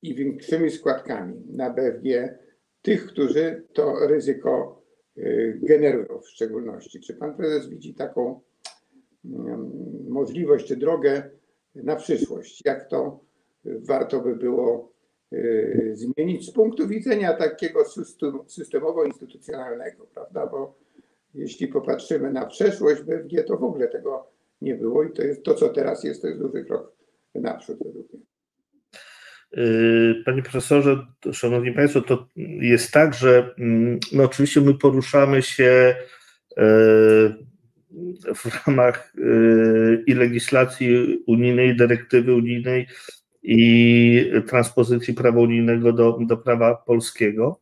i 0.02 0.16
większymi 0.16 0.72
składkami 0.72 1.44
na 1.54 1.70
BFG 1.70 2.38
tych, 2.82 3.08
którzy 3.08 3.64
to 3.74 4.08
ryzyko 4.08 4.82
e, 5.18 5.24
generują 5.54 6.20
w 6.20 6.30
szczególności. 6.30 7.00
Czy 7.00 7.14
pan 7.14 7.36
prezes 7.36 7.70
widzi 7.70 7.94
taką 7.94 8.42
możliwość 10.10 10.68
czy 10.68 10.76
drogę 10.76 11.30
na 11.76 11.96
przyszłość. 11.96 12.62
Jak 12.66 12.90
to 12.90 13.20
warto 13.66 14.22
by 14.22 14.36
było 14.36 14.92
y, 15.34 15.94
zmienić 15.94 16.48
z 16.48 16.52
punktu 16.52 16.88
widzenia 16.88 17.34
takiego 17.34 17.84
systemowo-instytucjonalnego, 18.48 20.08
prawda? 20.14 20.48
Bo 20.48 20.76
jeśli 21.34 21.68
popatrzymy 21.68 22.32
na 22.32 22.46
przeszłość 22.46 23.02
BFG, 23.02 23.44
to 23.44 23.58
w 23.58 23.64
ogóle 23.64 23.88
tego 23.88 24.28
nie 24.62 24.76
było 24.76 25.04
i 25.04 25.12
to 25.12 25.24
jest 25.24 25.44
to, 25.44 25.54
co 25.54 25.70
teraz 25.70 26.04
jest, 26.04 26.22
to 26.22 26.28
jest 26.28 26.40
duży 26.40 26.66
krok 26.66 26.92
naprzód 27.36 27.78
według 27.84 28.14
mnie. 28.14 28.31
Y, 29.58 30.24
panie 30.26 30.42
profesorze, 30.42 31.06
szanowni 31.34 31.72
państwo, 31.72 32.02
to 32.02 32.28
jest 32.60 32.92
tak, 32.92 33.14
że 33.14 33.56
mm, 33.60 34.00
no 34.12 34.24
oczywiście 34.24 34.62
my 34.62 34.74
poruszamy 34.74 35.42
się 35.42 35.96
y, 36.52 36.64
w 38.36 38.68
ramach 38.68 39.14
y, 39.18 40.04
i 40.08 40.14
legislacji 40.14 41.18
unijnej, 41.28 41.76
dyrektywy 41.76 42.36
unijnej 42.36 42.88
i 43.44 44.32
transpozycji 44.48 45.14
prawa 45.14 45.40
unijnego 45.40 45.94
do, 45.94 46.18
do 46.22 46.38
prawa 46.38 46.76
polskiego. 46.76 47.60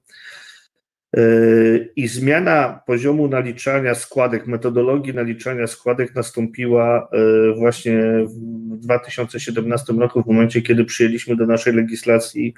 I 1.95 2.07
zmiana 2.07 2.81
poziomu 2.85 3.27
naliczania 3.27 3.95
składek, 3.95 4.47
metodologii 4.47 5.13
naliczania 5.13 5.67
składek 5.67 6.15
nastąpiła 6.15 7.09
y, 7.13 7.53
właśnie 7.53 8.01
w 8.25 8.77
2017 8.77 9.93
roku, 9.93 10.23
w 10.23 10.27
momencie, 10.27 10.61
kiedy 10.61 10.85
przyjęliśmy 10.85 11.35
do 11.35 11.45
naszej 11.45 11.73
legislacji 11.73 12.53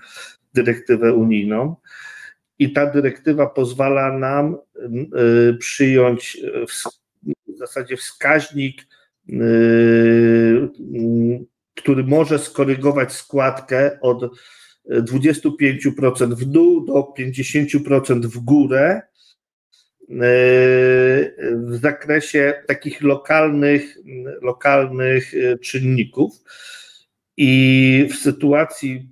dyrektywę 0.54 1.14
unijną. 1.14 1.76
I 2.60 2.74
ta 2.74 2.86
dyrektywa 2.86 3.48
pozwala 3.48 4.18
nam 4.18 4.58
przyjąć 5.60 6.38
w 7.48 7.58
zasadzie 7.58 7.98
wskaźnik, 7.98 8.88
yy, 9.28 10.70
który 11.76 12.04
może 12.04 12.40
skorygować 12.40 13.14
składkę 13.14 14.00
od 14.02 14.32
25% 14.90 16.36
w 16.36 16.46
dół 16.46 16.86
do 16.86 17.14
50% 17.20 18.22
w 18.22 18.38
górę 18.38 19.02
yy, 20.00 20.18
w 21.56 21.80
zakresie 21.82 22.54
takich 22.68 23.02
lokalnych, 23.02 23.98
lokalnych 24.42 25.34
yy, 25.34 25.60
czynników. 25.60 26.32
I 27.38 28.08
w 28.12 28.16
sytuacji 28.16 29.10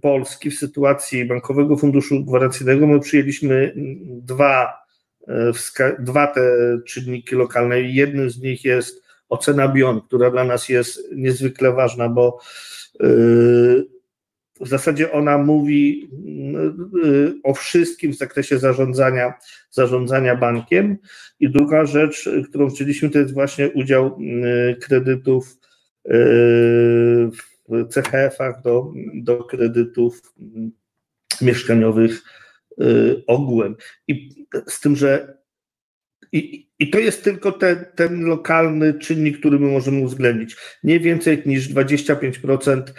Polski, 0.00 0.50
w 0.50 0.58
sytuacji 0.58 1.24
Bankowego 1.24 1.76
Funduszu 1.76 2.24
Gwarancyjnego, 2.24 2.86
my 2.86 3.00
przyjęliśmy 3.00 3.74
dwa 4.06 4.82
E, 5.28 5.52
dwa 5.98 6.26
te 6.26 6.40
czynniki 6.86 7.34
lokalne. 7.34 7.80
Jednym 7.80 8.30
z 8.30 8.40
nich 8.40 8.64
jest 8.64 9.02
ocena 9.28 9.68
BION, 9.68 10.00
która 10.00 10.30
dla 10.30 10.44
nas 10.44 10.68
jest 10.68 11.12
niezwykle 11.14 11.72
ważna, 11.72 12.08
bo 12.08 12.38
e, 13.00 13.06
w 14.62 14.68
zasadzie 14.68 15.12
ona 15.12 15.38
mówi 15.38 16.10
e, 17.04 17.32
o 17.42 17.54
wszystkim 17.54 18.12
w 18.12 18.16
zakresie 18.16 18.58
zarządzania, 18.58 19.34
zarządzania 19.70 20.36
bankiem. 20.36 20.96
I 21.40 21.50
druga 21.50 21.86
rzecz, 21.86 22.28
którą 22.48 22.70
chcieliśmy, 22.70 23.10
to 23.10 23.18
jest 23.18 23.34
właśnie 23.34 23.70
udział 23.70 24.18
kredytów 24.82 25.58
w 27.32 27.94
CHF-ach 27.94 28.62
do, 28.62 28.92
do 29.14 29.44
kredytów 29.44 30.34
mieszkaniowych 31.40 32.22
Y, 32.80 33.22
ogółem. 33.26 33.76
I 34.08 34.44
z 34.68 34.80
tym, 34.80 34.96
że 34.96 35.38
i, 36.32 36.70
i 36.78 36.90
to 36.90 36.98
jest 36.98 37.24
tylko 37.24 37.52
te, 37.52 37.76
ten 37.76 38.24
lokalny 38.24 38.94
czynnik, 38.94 39.38
który 39.38 39.58
my 39.58 39.66
możemy 39.70 40.00
uwzględnić. 40.00 40.56
Nie 40.84 41.00
więcej 41.00 41.42
niż 41.46 41.70
25% 41.70 42.82
y, 42.88 42.92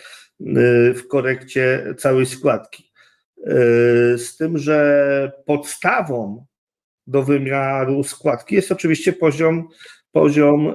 w 0.95 1.01
korekcie 1.07 1.95
całej 1.97 2.25
składki. 2.25 2.91
Y, 3.37 4.17
z 4.17 4.37
tym, 4.37 4.57
że 4.57 5.31
podstawą 5.45 6.45
do 7.07 7.23
wymiaru 7.23 8.03
składki 8.03 8.55
jest 8.55 8.71
oczywiście 8.71 9.13
poziom, 9.13 9.67
poziom 10.11 10.73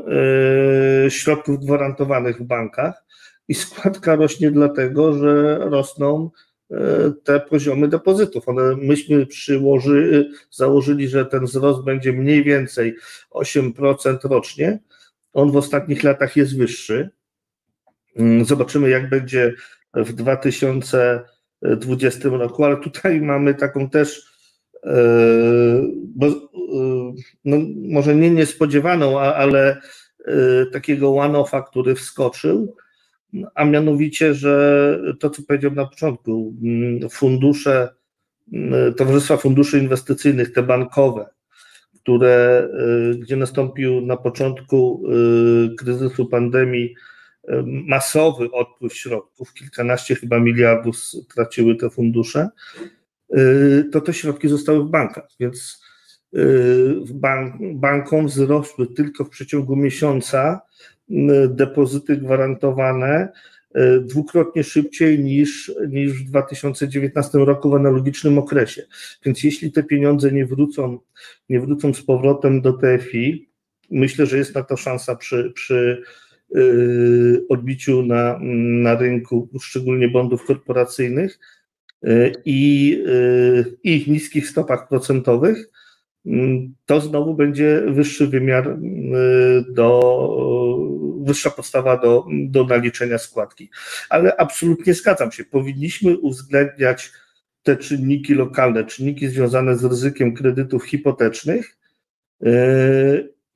środków 1.09 1.65
gwarantowanych 1.65 2.39
w 2.39 2.45
bankach 2.45 3.05
i 3.49 3.55
składka 3.55 4.17
rośnie 4.17 4.51
dlatego, 4.51 5.13
że 5.13 5.59
rosną 5.59 6.31
E, 6.71 7.13
te 7.25 7.41
poziomy 7.41 7.89
depozytów. 7.89 8.49
One, 8.49 8.77
myśmy 8.77 9.27
przyłoży, 9.27 10.31
założyli, 10.51 11.09
że 11.09 11.27
ten 11.27 11.45
wzrost 11.45 11.83
będzie 11.83 12.13
mniej 12.13 12.45
więcej 12.45 12.97
8% 13.31 14.19
rocznie. 14.25 14.79
On 15.33 15.53
w 15.53 15.57
ostatnich 15.57 16.03
latach 16.03 16.37
jest 16.37 16.59
wyższy. 16.59 17.11
Mm, 18.19 18.45
zobaczymy, 18.45 18.91
jak 18.91 19.09
będzie 19.09 19.55
w 19.95 20.13
2000 20.13 21.25
2020 21.63 22.29
roku, 22.29 22.65
ale 22.65 22.77
tutaj 22.77 23.21
mamy 23.33 23.55
taką 23.55 23.91
też, 23.91 24.23
bo, 26.05 26.27
no, 27.45 27.57
może 27.89 28.15
nie 28.15 28.31
niespodziewaną, 28.31 29.21
ale 29.21 29.81
takiego 30.73 31.17
one-offa, 31.17 31.63
który 31.63 31.95
wskoczył, 31.95 32.77
a 33.55 33.65
mianowicie, 33.65 34.35
że 34.35 35.01
to, 35.21 35.31
co 35.31 35.43
powiedziałem 35.43 35.77
na 35.77 35.87
początku, 35.87 36.55
mm, 36.63 37.11
fundusze, 37.11 37.89
mm, 38.53 38.95
Towarzystwa 38.95 39.37
Funduszy 39.37 39.79
Inwestycyjnych, 39.79 40.53
te 40.53 40.63
bankowe, 40.63 41.27
które, 42.03 42.69
gdzie 43.19 43.37
nastąpił 43.37 44.01
na 44.01 44.17
początku 44.17 45.03
kryzysu 45.79 46.27
pandemii 46.27 46.95
masowy 47.65 48.51
odpływ 48.51 48.95
środków, 48.95 49.55
kilkanaście 49.55 50.15
chyba 50.15 50.41
miliardów 50.41 50.99
straciły 50.99 51.77
te 51.77 51.91
fundusze, 51.91 52.49
to 53.93 54.01
te 54.01 54.15
środki 54.15 54.49
zostały 54.49 54.85
w 54.85 54.89
bankach, 54.89 55.29
więc 55.41 55.83
w 57.05 57.13
bank, 57.13 57.55
bankom 57.75 58.27
wzrosły 58.27 58.87
tylko 58.87 59.25
w 59.25 59.29
przeciągu 59.29 59.77
miesiąca 59.77 60.61
depozyty 61.49 62.17
gwarantowane 62.17 63.29
dwukrotnie 64.01 64.65
szybciej 64.65 65.19
niż, 65.19 65.73
niż 65.89 66.13
w 66.13 66.27
2019 66.27 67.39
roku 67.39 67.71
w 67.71 67.75
analogicznym 67.75 68.39
okresie. 68.39 68.83
Więc 69.25 69.45
jeśli 69.45 69.73
te 69.73 69.83
pieniądze 69.83 70.33
nie 70.33 70.47
wrócą, 70.47 70.99
nie 71.49 71.61
wrócą 71.61 71.95
z 71.95 72.03
powrotem 72.03 72.61
do 72.61 72.73
TFI, 72.73 73.49
myślę, 73.91 74.27
że 74.27 74.39
jest 74.39 74.55
na 74.55 74.63
to 74.63 74.77
szansa 74.77 75.17
przy, 75.17 75.53
przy 75.55 76.03
odbiciu 77.49 78.03
na, 78.03 78.39
na 78.83 78.97
rynku, 78.97 79.49
szczególnie 79.61 80.09
bondów 80.09 80.45
korporacyjnych 80.45 81.39
i, 82.45 83.05
i 83.83 84.05
niskich 84.11 84.49
stopach 84.49 84.89
procentowych, 84.89 85.71
to 86.87 87.01
znowu 87.01 87.35
będzie 87.35 87.83
wyższy 87.89 88.27
wymiar 88.27 88.79
do, 89.69 90.29
wyższa 91.25 91.51
podstawa 91.51 91.97
do, 91.97 92.27
do 92.49 92.65
naliczenia 92.65 93.19
składki. 93.19 93.71
Ale 94.11 94.37
absolutnie 94.37 94.95
zgadzam 94.95 95.33
się, 95.33 95.45
powinniśmy 95.45 96.19
uwzględniać 96.19 97.13
te 97.63 97.77
czynniki 97.77 98.35
lokalne, 98.35 98.85
czynniki 98.85 99.29
związane 99.29 99.77
z 99.77 99.85
ryzykiem 99.85 100.35
kredytów 100.35 100.85
hipotecznych 100.85 101.77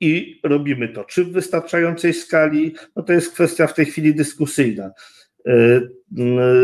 i 0.03 0.39
robimy 0.43 0.87
to. 0.87 1.03
Czy 1.03 1.23
w 1.23 1.31
wystarczającej 1.31 2.13
skali? 2.13 2.75
No 2.95 3.03
to 3.03 3.13
jest 3.13 3.33
kwestia 3.33 3.67
w 3.67 3.73
tej 3.73 3.85
chwili 3.85 4.15
dyskusyjna. 4.15 4.91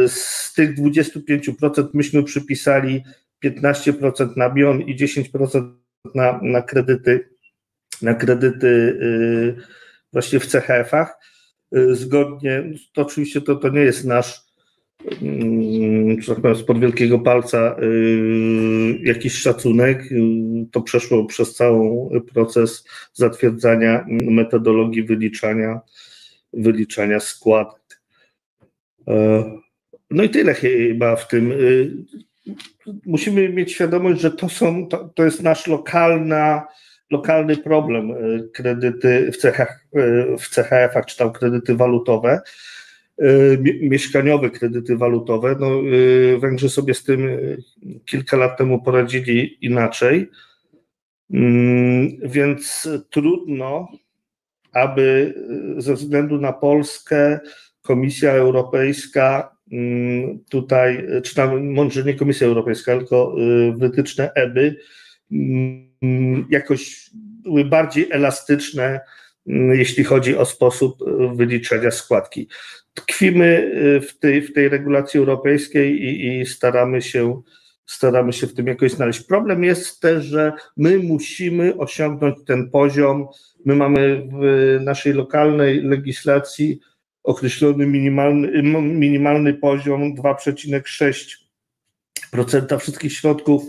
Z 0.07 0.53
tych 0.53 0.77
25% 0.77 1.87
myśmy 1.93 2.23
przypisali 2.23 3.03
15% 3.45 4.37
na 4.37 4.49
BION 4.49 4.81
i 4.81 4.97
10% 4.97 5.71
na, 6.15 6.39
na 6.43 6.61
kredyty, 6.61 7.29
na 8.01 8.13
kredyty 8.13 8.67
y, 8.67 9.55
właśnie 10.13 10.39
w 10.39 10.47
CHF-ach. 10.47 11.17
Y, 11.75 11.95
zgodnie, 11.95 12.63
to 12.93 13.01
oczywiście 13.01 13.41
to, 13.41 13.55
to 13.55 13.69
nie 13.69 13.81
jest 13.81 14.05
nasz, 14.05 14.41
że 16.19 16.33
tak 16.33 16.41
powiem, 16.41 16.57
spod 16.57 16.79
wielkiego 16.79 17.19
palca 17.19 17.75
y, 17.83 18.99
jakiś 19.03 19.33
szacunek. 19.33 20.03
To 20.71 20.81
przeszło 20.81 21.25
przez 21.25 21.55
cały 21.55 22.21
proces 22.21 22.87
zatwierdzania 23.13 24.05
metodologii 24.09 25.03
wyliczania, 25.03 25.79
wyliczania 26.53 27.19
składek. 27.19 28.01
E, 29.07 29.43
no 30.11 30.23
i 30.23 30.29
tyle 30.29 30.53
chyba 30.53 31.15
w 31.15 31.27
tym 31.27 31.53
musimy 33.05 33.49
mieć 33.49 33.71
świadomość, 33.71 34.21
że 34.21 34.31
to 34.31 34.49
są, 34.49 34.87
to, 34.87 35.09
to 35.15 35.25
jest 35.25 35.43
nasz 35.43 35.67
lokalna, 35.67 36.67
lokalny 37.11 37.57
problem, 37.57 38.13
kredyty 38.53 39.31
w, 39.31 39.37
cechach, 39.37 39.85
w 40.39 40.47
CHF-ach, 40.55 41.05
czy 41.05 41.17
tam 41.17 41.31
kredyty 41.31 41.75
walutowe, 41.75 42.41
mieszkaniowe 43.81 44.49
kredyty 44.49 44.97
walutowe. 44.97 45.55
No, 45.59 45.69
Węgrzy 46.39 46.69
sobie 46.69 46.93
z 46.93 47.03
tym 47.03 47.29
kilka 48.05 48.37
lat 48.37 48.57
temu 48.57 48.81
poradzili 48.81 49.65
inaczej, 49.65 50.29
mm, 51.33 52.17
więc 52.23 52.89
trudno, 53.09 53.87
aby 54.73 55.33
ze 55.77 55.93
względu 55.93 56.37
na 56.37 56.53
Polskę 56.53 57.39
Komisja 57.81 58.31
Europejska 58.31 59.59
Mm, 59.71 60.39
tutaj, 60.49 61.07
czy 61.23 61.35
tam 61.35 61.67
może 61.67 62.03
nie 62.03 62.13
Komisja 62.13 62.47
Europejska, 62.47 62.97
tylko 62.97 63.35
y, 63.39 63.73
wytyczne 63.77 64.31
EBY 64.33 64.75
mm, 65.31 66.45
jakoś 66.49 67.09
były 67.43 67.65
bardziej 67.65 68.07
elastyczne, 68.11 68.99
jeśli 69.71 70.03
chodzi 70.03 70.37
o 70.37 70.45
sposób 70.45 71.01
y, 71.01 71.05
wyliczenia 71.35 71.91
składki. 71.91 72.47
Tkwimy 72.93 73.45
y, 73.45 74.01
w 74.01 74.19
tej, 74.19 74.41
w 74.41 74.53
tej 74.53 74.69
regulacji 74.69 75.17
europejskiej 75.17 76.03
i, 76.03 76.39
i 76.39 76.45
staramy 76.45 77.01
się 77.01 77.41
staramy 77.89 78.33
się 78.33 78.47
w 78.47 78.53
tym 78.53 78.67
jakoś 78.67 78.91
znaleźć. 78.91 79.23
Problem 79.23 79.63
jest 79.63 80.01
też, 80.01 80.25
że 80.25 80.53
my 80.77 80.97
musimy 80.97 81.77
osiągnąć 81.77 82.35
ten 82.45 82.69
poziom. 82.69 83.27
My 83.65 83.75
mamy 83.75 84.27
w 84.31 84.77
naszej 84.83 85.13
lokalnej 85.13 85.81
legislacji 85.81 86.79
określony 87.23 87.85
minimalny, 87.85 88.63
minimalny 88.81 89.53
poziom 89.53 90.15
2,6% 90.15 92.79
wszystkich 92.79 93.13
środków 93.13 93.63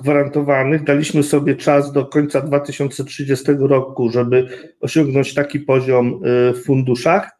gwarantowanych. 0.00 0.84
Daliśmy 0.84 1.22
sobie 1.22 1.56
czas 1.56 1.92
do 1.92 2.06
końca 2.06 2.40
2030 2.40 3.44
roku, 3.58 4.10
żeby 4.10 4.48
osiągnąć 4.80 5.34
taki 5.34 5.60
poziom 5.60 6.20
y, 6.24 6.52
w 6.52 6.64
funduszach. 6.64 7.30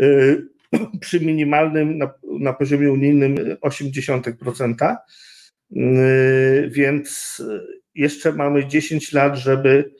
Y, 0.00 0.46
przy 1.00 1.20
minimalnym 1.20 1.98
na, 1.98 2.10
na 2.40 2.52
poziomie 2.52 2.92
unijnym 2.92 3.34
0,8%. 3.34 4.96
Y, 5.76 6.70
więc 6.72 7.42
jeszcze 7.94 8.32
mamy 8.32 8.66
10 8.66 9.12
lat, 9.12 9.36
żeby, 9.36 9.94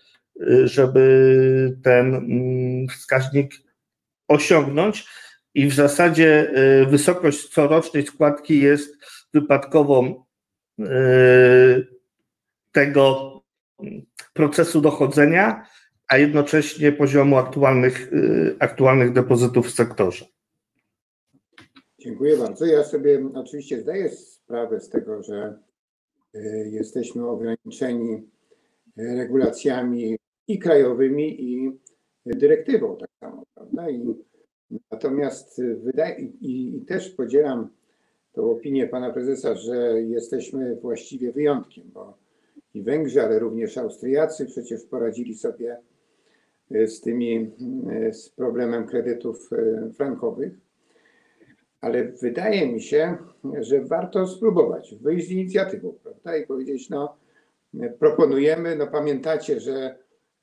żeby 0.65 1.77
ten 1.83 2.15
mm, 2.15 2.89
wskaźnik 2.89 3.55
osiągnąć 4.29 5.07
i 5.55 5.67
w 5.67 5.75
zasadzie 5.75 6.53
wysokość 6.89 7.49
corocznej 7.49 8.07
składki 8.07 8.61
jest 8.61 8.97
wypadkową 9.35 10.26
tego 12.73 13.33
procesu 14.35 14.81
dochodzenia, 14.81 15.67
a 16.09 16.19
jednocześnie 16.19 16.93
poziomu 16.93 17.37
aktualnych, 17.37 18.13
y, 18.13 18.57
aktualnych 18.59 19.13
depozytów 19.13 19.67
w 19.67 19.75
sektorze. 19.75 20.25
Dziękuję 21.99 22.37
bardzo. 22.37 22.67
Ja 22.67 22.85
sobie 22.85 23.29
oczywiście 23.35 23.81
zdaję 23.81 24.09
sprawę 24.09 24.81
z 24.81 24.89
tego, 24.89 25.23
że 25.23 25.59
jesteśmy 26.71 27.29
ograniczeni 27.29 28.23
regulacjami 28.97 30.19
i 30.49 30.59
krajowymi, 30.59 31.45
i 31.45 31.71
dyrektywą 32.27 32.97
tak 32.97 33.11
samo, 33.21 33.43
prawda? 33.55 33.91
I, 33.91 34.15
natomiast 34.91 35.63
wydaje, 35.85 36.21
i, 36.21 36.77
i 36.77 36.85
też 36.85 37.09
podzielam 37.11 37.69
tą 38.37 38.51
opinię 38.51 38.87
pana 38.87 39.13
prezesa, 39.13 39.55
że 39.55 40.03
jesteśmy 40.03 40.77
właściwie 40.77 41.33
wyjątkiem, 41.33 41.85
bo 41.95 42.19
i 42.75 42.83
Węgrzy, 42.83 43.23
ale 43.23 43.39
również 43.39 43.79
Austriacy 43.79 44.47
przecież 44.47 44.83
poradzili 44.85 45.35
sobie 45.35 45.77
e, 46.71 46.87
z 46.87 47.01
tymi, 47.01 47.51
e, 47.91 48.13
z 48.13 48.29
problemem 48.29 48.87
kredytów 48.87 49.51
e, 49.53 49.91
frankowych. 49.93 50.53
Ale 51.81 52.05
wydaje 52.05 52.73
mi 52.73 52.81
się, 52.81 53.17
że 53.61 53.81
warto 53.81 54.27
spróbować 54.27 54.95
wyjść 54.95 55.29
z 55.29 55.31
inicjatywą, 55.31 55.95
prawda? 56.03 56.37
I 56.37 56.47
powiedzieć, 56.47 56.91
no, 56.91 57.17
proponujemy, 57.99 58.77
no 58.77 58.87
pamiętacie, 58.87 59.61
że 59.61 59.99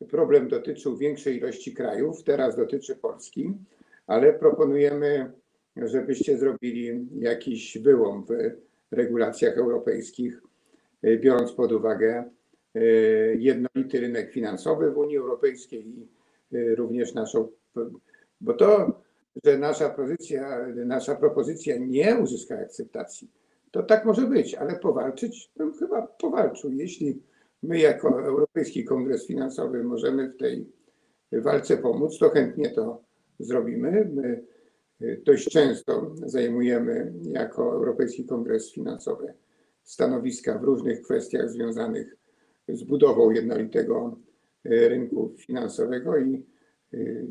problem 0.10 0.47
dotyczył 0.47 0.97
większej 0.97 1.38
ilości 1.38 1.73
krajów, 1.73 2.23
teraz 2.23 2.56
dotyczy 2.56 2.95
Polski, 2.95 3.53
ale 4.08 4.34
proponujemy, 4.34 5.32
żebyście 5.75 6.38
zrobili 6.38 7.07
jakiś 7.19 7.77
wyłom 7.77 8.25
w 8.25 8.31
regulacjach 8.91 9.57
europejskich, 9.57 10.41
biorąc 11.03 11.51
pod 11.51 11.71
uwagę 11.71 12.23
e, 12.75 12.81
jednolity 13.36 13.99
rynek 13.99 14.31
finansowy 14.31 14.91
w 14.91 14.97
Unii 14.97 15.17
Europejskiej 15.17 15.88
i 15.88 16.07
e, 16.53 16.75
również 16.75 17.13
naszą, 17.13 17.47
bo 18.41 18.53
to, 18.53 19.01
że 19.43 19.57
nasza 19.57 19.89
pozycja, 19.89 20.67
nasza 20.86 21.15
propozycja 21.15 21.77
nie 21.77 22.15
uzyska 22.15 22.55
akceptacji, 22.55 23.31
to 23.71 23.83
tak 23.83 24.05
może 24.05 24.27
być, 24.27 24.55
ale 24.55 24.75
powalczyć, 24.75 25.51
bym 25.57 25.73
chyba 25.73 26.01
powalczył. 26.01 26.71
Jeśli 26.71 27.21
my 27.63 27.79
jako 27.79 28.25
Europejski 28.25 28.86
Kongres 28.86 29.27
Finansowy 29.27 29.83
możemy 29.83 30.29
w 30.29 30.38
tej 30.38 30.71
walce 31.31 31.77
pomóc, 31.77 32.17
to 32.19 32.29
chętnie 32.29 32.69
to 32.69 33.01
zrobimy. 33.39 34.12
My 34.13 34.43
dość 35.26 35.50
często 35.50 36.16
zajmujemy 36.26 37.13
jako 37.24 37.74
Europejski 37.74 38.26
Kongres 38.26 38.74
Finansowy 38.74 39.34
stanowiska 39.84 40.60
w 40.60 40.63
różnych 40.63 41.02
kwestiach 41.02 41.50
związanych 41.50 42.16
z 42.68 42.84
budową 42.84 43.32
jednolitego 43.32 44.20
rynku 44.63 45.34
finansowego 45.38 46.18
i 46.18 46.46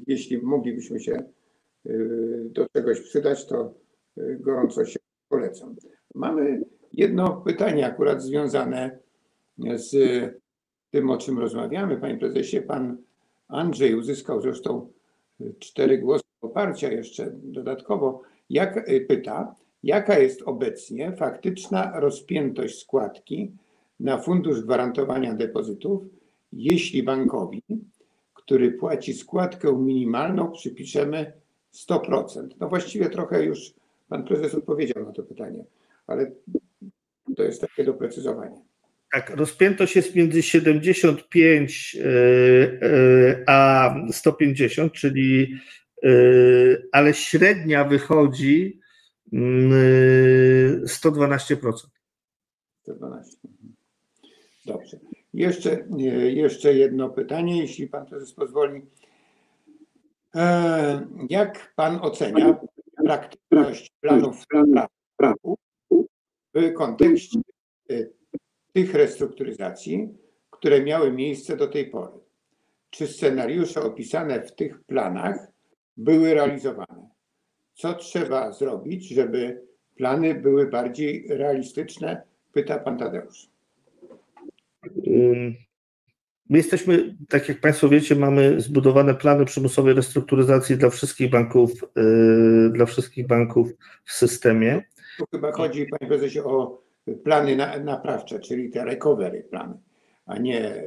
jeśli 0.07 0.43
moglibyśmy 0.43 1.01
się 1.01 1.25
do 2.45 2.67
czegoś 2.73 3.01
przydać, 3.01 3.47
to 3.47 3.75
gorąco 4.17 4.85
się 4.85 4.99
polecam. 5.29 5.77
Mamy 6.15 6.63
jedno 6.93 7.43
pytanie 7.47 7.87
akurat 7.87 8.23
związane 8.23 8.99
z 9.75 9.95
tym, 10.91 11.11
o 11.11 11.17
czym 11.17 11.39
rozmawiamy. 11.39 11.97
Panie 11.97 12.19
prezesie, 12.19 12.63
pan 12.63 12.97
Andrzej 13.49 13.95
uzyskał 13.95 14.41
zresztą 14.43 14.93
cztery 15.59 15.99
głosy 15.99 16.22
poparcia 16.43 16.93
jeszcze 16.93 17.31
dodatkowo. 17.43 18.23
Jak 18.51 18.91
pyta, 19.09 19.55
jaka 19.83 20.19
jest 20.19 20.43
obecnie 20.43 21.13
faktyczna 21.13 22.01
rozpiętość 22.01 22.79
składki 22.81 23.53
na 24.01 24.19
Fundusz 24.19 24.61
Gwarantowania 24.61 25.35
Depozytów, 25.35 26.03
jeśli 26.53 27.03
bankowi, 27.03 27.63
który 28.35 28.73
płaci 28.73 29.15
składkę 29.15 29.77
minimalną, 29.79 30.53
przypiszemy 30.53 31.33
100%? 31.75 32.49
No 32.61 32.69
właściwie 32.69 33.11
trochę 33.11 33.45
już 33.45 33.75
pan 34.09 34.25
prezes 34.25 34.55
odpowiedział 34.55 35.05
na 35.05 35.13
to 35.13 35.23
pytanie, 35.23 35.65
ale 36.07 36.33
to 37.37 37.43
jest 37.43 37.61
takie 37.61 37.85
doprecyzowanie. 37.85 38.57
Tak, 39.13 39.31
rozpiętość 39.37 39.97
jest 39.97 40.15
między 40.15 40.43
75 40.43 41.97
a 43.47 43.95
150, 44.13 44.93
czyli 44.93 45.55
ale 46.93 47.15
średnia 47.15 47.85
wychodzi 47.85 48.81
112%. 49.33 51.73
112. 52.83 53.37
Dobrze. 54.67 54.99
Jeszcze, 55.35 55.87
jeszcze 56.35 56.75
jedno 56.75 57.11
pytanie, 57.11 57.61
jeśli 57.61 57.89
pan 57.89 58.07
prezes 58.07 58.33
pozwoli. 58.33 58.83
Jak 61.31 61.73
pan 61.77 61.99
ocenia 62.03 62.61
praktyczność 63.05 63.93
planów 64.01 64.45
w 66.55 66.73
kontekście 66.73 67.41
tych 68.73 68.95
restrukturyzacji, 68.95 70.09
które 70.51 70.85
miały 70.85 71.13
miejsce 71.13 71.57
do 71.57 71.69
tej 71.69 71.91
pory? 71.91 72.13
Czy 72.91 73.07
scenariusze 73.07 73.83
opisane 73.83 74.43
w 74.43 74.55
tych 74.55 74.85
planach 74.85 75.52
były 75.97 76.35
realizowane? 76.35 77.09
Co 77.75 77.95
trzeba 77.95 78.53
zrobić, 78.53 79.09
żeby 79.09 79.63
plany 79.97 80.35
były 80.35 80.67
bardziej 80.67 81.27
realistyczne? 81.29 82.23
Pyta 82.53 82.79
pan 82.79 82.99
Tadeusz. 82.99 83.49
My 86.51 86.59
jesteśmy, 86.59 87.17
tak 87.29 87.49
jak 87.49 87.61
Państwo 87.61 87.89
wiecie, 87.89 88.17
mamy 88.17 88.61
zbudowane 88.61 89.15
plany 89.15 89.45
przymusowej 89.45 89.95
restrukturyzacji 89.95 90.77
dla 90.77 90.91
wszystkich 90.91 91.31
banków, 91.31 91.71
dla 92.71 92.87
wszystkich 92.87 93.27
banków 93.27 93.69
w 94.05 94.13
systemie. 94.13 94.83
Tu 95.19 95.25
chyba 95.31 95.53
chodzi, 95.53 95.87
panie 95.87 96.09
prezesie, 96.09 96.45
o 96.45 96.83
plany 97.25 97.57
na, 97.57 97.79
naprawcze, 97.79 98.41
czyli 98.41 98.71
te 98.71 98.85
recovery 98.85 99.43
plany, 99.51 99.75
a 100.27 100.39
nie. 100.39 100.85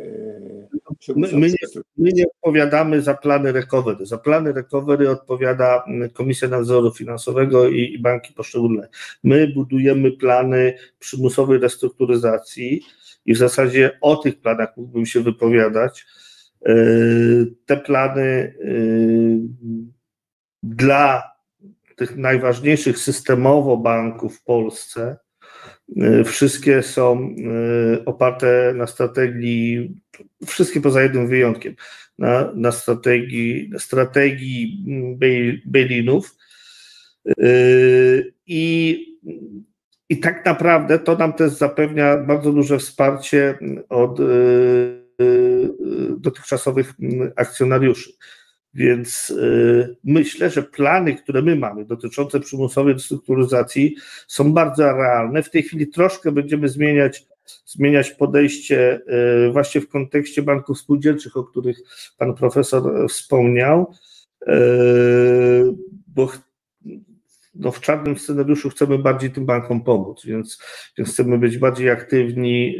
My, 1.15 1.27
my, 1.33 1.47
nie, 1.47 1.81
my 1.97 2.09
nie 2.13 2.25
odpowiadamy 2.27 3.01
za 3.01 3.13
plany 3.13 3.51
recovery. 3.51 4.05
Za 4.05 4.17
plany 4.17 4.53
recovery 4.53 5.09
odpowiada 5.09 5.85
Komisja 6.13 6.47
Nadzoru 6.47 6.93
Finansowego 6.93 7.69
i, 7.69 7.93
i 7.93 7.99
banki 7.99 8.33
poszczególne. 8.33 8.87
My 9.23 9.47
budujemy 9.47 10.11
plany 10.11 10.77
przymusowej 10.99 11.59
restrukturyzacji 11.59 12.81
i 13.25 13.33
w 13.33 13.37
zasadzie 13.37 13.97
o 14.01 14.15
tych 14.15 14.41
planach 14.41 14.77
mógłbym 14.77 15.05
się 15.05 15.21
wypowiadać. 15.21 16.05
Te 17.65 17.77
plany 17.77 18.55
dla 20.63 21.23
tych 21.95 22.17
najważniejszych 22.17 22.97
systemowo 22.97 23.77
banków 23.77 24.37
w 24.37 24.43
Polsce 24.43 25.17
wszystkie 26.25 26.83
są 26.83 27.35
oparte 28.05 28.73
na 28.75 28.87
strategii, 28.87 29.95
wszystkie 30.45 30.81
poza 30.81 31.01
jednym 31.01 31.27
wyjątkiem, 31.27 31.75
na, 32.17 32.51
na 32.55 32.71
strategii, 32.71 33.71
strategii 33.77 34.85
bailinów. 35.65 36.35
I, 38.47 38.99
I 40.09 40.19
tak 40.19 40.45
naprawdę 40.45 40.99
to 40.99 41.17
nam 41.17 41.33
też 41.33 41.51
zapewnia 41.51 42.17
bardzo 42.17 42.51
duże 42.51 42.79
wsparcie 42.79 43.59
od 43.89 44.19
dotychczasowych 46.17 46.93
akcjonariuszy. 47.35 48.11
Więc 48.75 49.29
y, 49.29 49.95
myślę, 50.03 50.49
że 50.49 50.63
plany, 50.63 51.15
które 51.15 51.41
my 51.41 51.55
mamy 51.55 51.85
dotyczące 51.85 52.39
przymusowej 52.39 52.93
restrukturyzacji 52.93 53.95
są 54.27 54.53
bardzo 54.53 54.83
realne. 54.83 55.43
W 55.43 55.49
tej 55.49 55.63
chwili 55.63 55.87
troszkę 55.87 56.31
będziemy 56.31 56.69
zmieniać, 56.69 57.25
zmieniać 57.65 58.11
podejście 58.11 59.01
y, 59.47 59.51
właśnie 59.51 59.81
w 59.81 59.89
kontekście 59.89 60.41
banków 60.41 60.79
spółdzielczych, 60.79 61.37
o 61.37 61.43
których 61.43 61.77
pan 62.17 62.33
profesor 62.33 63.09
wspomniał, 63.09 63.93
y, 64.41 64.53
bo 66.07 66.31
no 67.55 67.71
w 67.71 67.81
czarnym 67.81 68.17
scenariuszu 68.17 68.69
chcemy 68.69 68.97
bardziej 68.97 69.31
tym 69.31 69.45
bankom 69.45 69.83
pomóc, 69.83 70.25
więc, 70.25 70.59
więc 70.97 71.09
chcemy 71.09 71.37
być 71.37 71.57
bardziej 71.57 71.89
aktywni, 71.89 72.79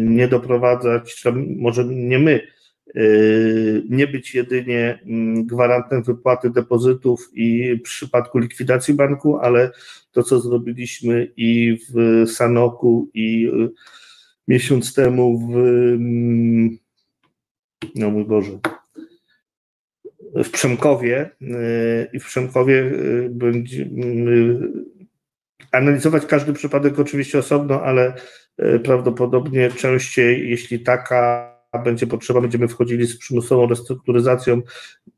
nie 0.00 0.28
doprowadzać, 0.28 1.24
może 1.56 1.84
nie 1.84 2.18
my, 2.18 2.40
nie 3.88 4.06
być 4.06 4.34
jedynie 4.34 4.98
gwarantem 5.44 6.02
wypłaty 6.02 6.50
depozytów 6.50 7.30
i 7.32 7.76
w 7.76 7.82
przypadku 7.82 8.38
likwidacji 8.38 8.94
banku, 8.94 9.38
ale 9.38 9.70
to, 10.12 10.22
co 10.22 10.40
zrobiliśmy 10.40 11.32
i 11.36 11.78
w 11.88 12.24
Sanoku, 12.30 13.10
i 13.14 13.50
miesiąc 14.48 14.94
temu 14.94 15.38
w, 15.38 15.52
no 17.94 18.10
mój 18.10 18.24
Boże, 18.24 18.58
w 20.34 20.50
Przemkowie 20.50 21.30
i 22.12 22.20
w 22.20 22.24
Przemkowie 22.24 22.92
będziemy 23.30 24.58
analizować 25.72 26.26
każdy 26.26 26.52
przypadek 26.52 26.98
oczywiście 26.98 27.38
osobno, 27.38 27.82
ale 27.82 28.14
prawdopodobnie 28.84 29.70
częściej, 29.70 30.50
jeśli 30.50 30.80
taka 30.80 31.55
będzie 31.78 32.06
potrzeba, 32.06 32.40
będziemy 32.40 32.68
wchodzili 32.68 33.06
z 33.06 33.18
przymusową 33.18 33.66
restrukturyzacją. 33.66 34.62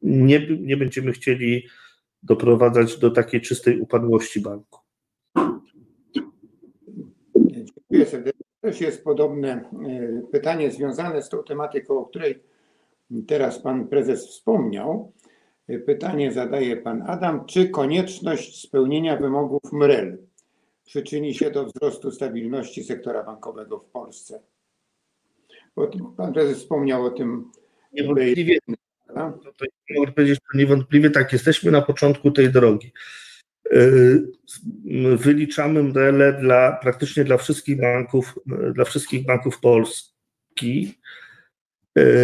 Nie, 0.03 0.47
nie 0.61 0.77
będziemy 0.77 1.12
chcieli 1.12 1.66
doprowadzać 2.23 2.99
do 2.99 3.11
takiej 3.11 3.40
czystej 3.40 3.81
upadłości 3.81 4.40
banku. 4.40 4.81
Dziękuję 7.37 8.07
serdecznie. 8.07 8.49
Też 8.61 8.81
jest 8.81 9.05
podobne 9.05 9.49
e, 9.53 10.23
pytanie 10.33 10.71
związane 10.71 11.23
z 11.23 11.29
tą 11.29 11.42
tematyką, 11.42 11.99
o 11.99 12.07
której 12.07 12.42
teraz 13.27 13.62
pan 13.62 13.88
prezes 13.88 14.29
wspomniał. 14.29 15.12
E, 15.68 15.79
pytanie 15.79 16.33
zadaje 16.33 16.77
pan 16.77 17.03
Adam. 17.07 17.47
Czy 17.47 17.68
konieczność 17.68 18.62
spełnienia 18.62 19.16
wymogów 19.16 19.73
MREL 19.73 20.18
przyczyni 20.85 21.35
się 21.35 21.51
do 21.51 21.64
wzrostu 21.64 22.11
stabilności 22.11 22.85
sektora 22.85 23.25
bankowego 23.25 23.79
w 23.79 23.85
Polsce? 23.85 24.40
Pan 26.17 26.33
prezes 26.33 26.59
wspomniał 26.59 27.05
o 27.05 27.11
tym. 27.11 27.45
Niewątpliwie, 27.93 28.59
to, 29.14 29.53
to 29.59 29.64
mogę 29.97 30.12
powiedzieć, 30.12 30.38
że 30.53 30.59
niewątpliwie 30.59 31.11
tak, 31.11 31.33
jesteśmy 31.33 31.71
na 31.71 31.83
początku 31.83 32.31
tej 32.31 32.49
drogi. 32.53 32.93
Wyliczamy 35.17 35.83
MREL 35.83 36.41
dla 36.41 36.73
praktycznie 36.83 37.25
dla 37.25 37.37
wszystkich 37.37 37.81
banków, 37.81 38.38
dla 38.75 38.85
wszystkich 38.85 39.27
banków 39.27 39.61
Polski. 39.61 40.95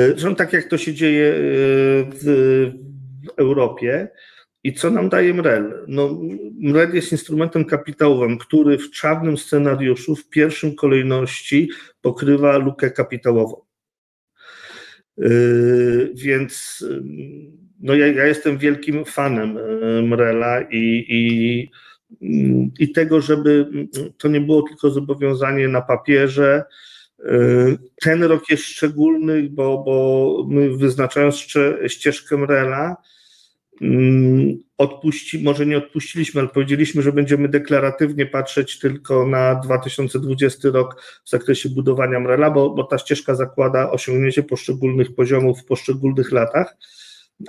Zresztą 0.09 0.35
tak 0.35 0.53
jak 0.53 0.65
to 0.65 0.79
się 0.79 0.95
dzieje 0.95 1.35
w, 2.09 2.23
w 3.25 3.39
Europie. 3.39 4.09
I 4.65 4.73
co 4.73 4.91
nam 4.91 5.09
daje 5.09 5.35
MREL? 5.35 5.85
No, 5.89 6.21
MREL 6.59 6.95
jest 6.95 7.13
instrumentem 7.13 7.65
kapitałowym, 7.65 8.39
który 8.39 8.79
w 8.79 8.91
czarnym 8.91 9.39
scenariuszu 9.39 10.17
w 10.17 10.29
pierwszym 10.29 10.75
kolejności 10.75 11.69
pokrywa 12.01 12.59
lukę 12.59 12.91
kapitałową. 12.91 13.61
Yy, 15.17 16.13
więc 16.15 16.85
no 17.81 17.95
ja, 17.95 18.07
ja, 18.07 18.27
jestem 18.27 18.59
wielkim 18.59 19.05
fanem 19.05 19.59
MREL-a 20.03 20.61
i, 20.61 21.05
i, 21.09 21.71
i 22.79 22.93
tego, 22.93 23.21
żeby 23.21 23.67
to 24.19 24.29
nie 24.29 24.41
było 24.41 24.63
tylko 24.63 24.91
zobowiązanie 24.91 25.69
na 25.69 25.83
papierze. 25.83 26.65
Yy, 27.19 27.79
ten 28.03 28.23
rok 28.23 28.51
jest 28.51 28.63
szczególny, 28.63 29.49
bo, 29.51 29.83
bo 29.83 30.47
my 30.49 30.77
wyznaczając 30.77 31.47
ścieżkę 31.87 32.37
MREL-a, 32.37 32.97
odpuści, 34.79 35.43
może 35.43 35.67
nie 35.67 35.79
odpuściliśmy, 35.79 36.41
ale 36.41 36.51
powiedzieliśmy, 36.51 37.03
że 37.03 37.13
będziemy 37.13 37.49
deklaratywnie 37.49 38.27
patrzeć 38.27 38.79
tylko 38.79 39.27
na 39.27 39.55
2020 39.55 40.69
rok 40.69 41.03
w 41.25 41.31
zakresie 41.31 41.69
budowania 41.69 42.21
MREL-a, 42.21 42.51
bo, 42.51 42.71
bo 42.71 42.85
ta 42.85 42.99
ścieżka 42.99 43.35
zakłada 43.35 43.91
osiągnięcie 43.91 44.43
poszczególnych 44.43 45.15
poziomów 45.15 45.61
w 45.61 45.65
poszczególnych 45.65 46.33
latach, 46.33 46.77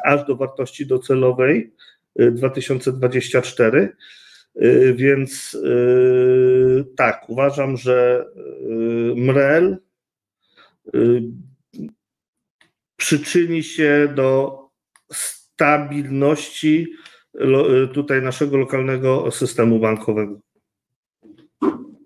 aż 0.04 0.28
do 0.28 0.36
wartości 0.36 0.86
docelowej 0.88 1.74
2024. 2.16 3.96
Więc 4.96 5.58
tak, 6.96 7.30
uważam, 7.30 7.78
że 7.78 8.26
MREL 9.16 9.78
przyczyni 12.98 13.64
się 13.64 14.14
do 14.16 14.65
stabilności 15.56 16.94
tutaj 17.94 18.22
naszego 18.22 18.58
lokalnego 18.58 19.32
systemu 19.32 19.80
bankowego. 19.80 20.40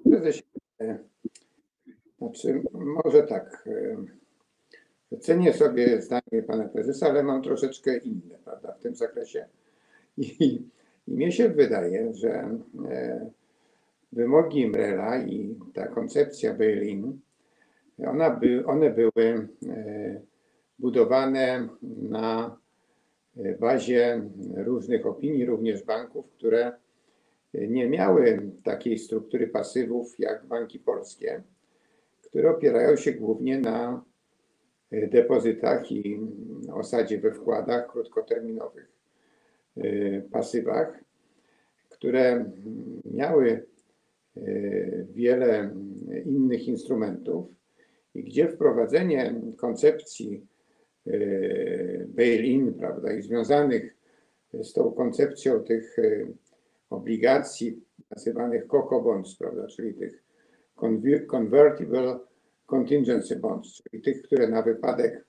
Znaczy, 0.06 0.42
może 3.04 3.24
tak. 3.24 3.70
Cenię 5.20 5.54
sobie 5.54 6.02
zdanie 6.02 6.44
pana 6.48 6.68
prezesa, 6.68 7.08
ale 7.10 7.24
mam 7.24 7.42
troszeczkę 7.42 7.98
inne, 7.98 8.36
prawda, 8.46 8.72
w 8.72 8.80
tym 8.80 8.96
zakresie. 8.96 9.46
I, 10.18 10.46
i 11.08 11.14
mnie 11.14 11.32
się 11.32 11.50
wydaje, 11.50 12.14
że 12.14 12.58
wymogi 14.12 14.68
Mrela 14.68 15.22
i 15.24 15.56
ta 15.74 15.88
koncepcja 15.88 16.56
ona 18.08 18.30
by, 18.30 18.66
one 18.66 18.90
były 18.90 19.48
budowane 20.80 21.68
na 22.02 22.58
bazie 23.60 24.22
różnych 24.56 25.06
opinii, 25.06 25.46
również 25.46 25.84
banków, 25.84 26.32
które 26.32 26.72
nie 27.54 27.90
miały 27.90 28.52
takiej 28.64 28.98
struktury 29.00 29.48
pasywów 29.48 30.20
jak 30.20 30.46
banki 30.46 30.80
polskie, 30.80 31.44
które 32.22 32.50
opierają 32.50 32.96
się 32.96 33.12
głównie 33.12 33.60
na 33.60 34.04
depozytach 34.92 35.92
i 35.92 36.20
osadzie 36.74 37.20
we 37.20 37.32
wkładach 37.32 37.88
krótkoterminowych, 37.88 38.92
pasywach, 40.32 41.04
które 41.90 42.52
miały 43.06 43.66
wiele 45.14 45.76
innych 46.26 46.68
instrumentów 46.68 47.48
i 48.16 48.24
gdzie 48.24 48.48
wprowadzenie 48.48 49.42
koncepcji 49.58 50.48
bail-in, 52.08 52.74
prawda, 52.74 53.14
i 53.14 53.22
związanych 53.22 53.96
z 54.54 54.74
tą 54.74 54.92
koncepcją 54.92 55.64
tych 55.64 55.98
obligacji 56.90 57.82
nazywanych 58.12 58.68
COCO 58.68 59.02
bonds, 59.02 59.36
prawda, 59.36 59.68
czyli 59.68 59.94
tych 59.94 60.24
convertible 61.28 62.20
contingency 62.66 63.36
bonds, 63.36 63.82
czyli 63.84 64.04
tych, 64.04 64.22
które 64.22 64.48
na 64.48 64.62
wypadek 64.62 65.26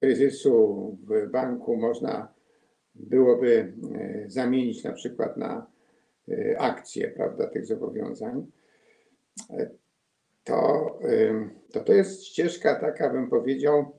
kryzysu 0.00 0.98
w 1.06 1.30
banku 1.30 1.76
można 1.76 2.34
byłoby 2.94 3.72
zamienić 4.26 4.84
na 4.84 4.92
przykład 4.92 5.36
na 5.36 5.66
akcje, 6.58 7.08
prawda, 7.08 7.46
tych 7.46 7.66
zobowiązań 7.66 8.46
to, 10.46 10.98
to 11.72 11.80
to 11.80 11.92
jest 11.92 12.24
ścieżka 12.24 12.74
taka, 12.74 13.10
bym 13.10 13.28
powiedział, 13.28 13.92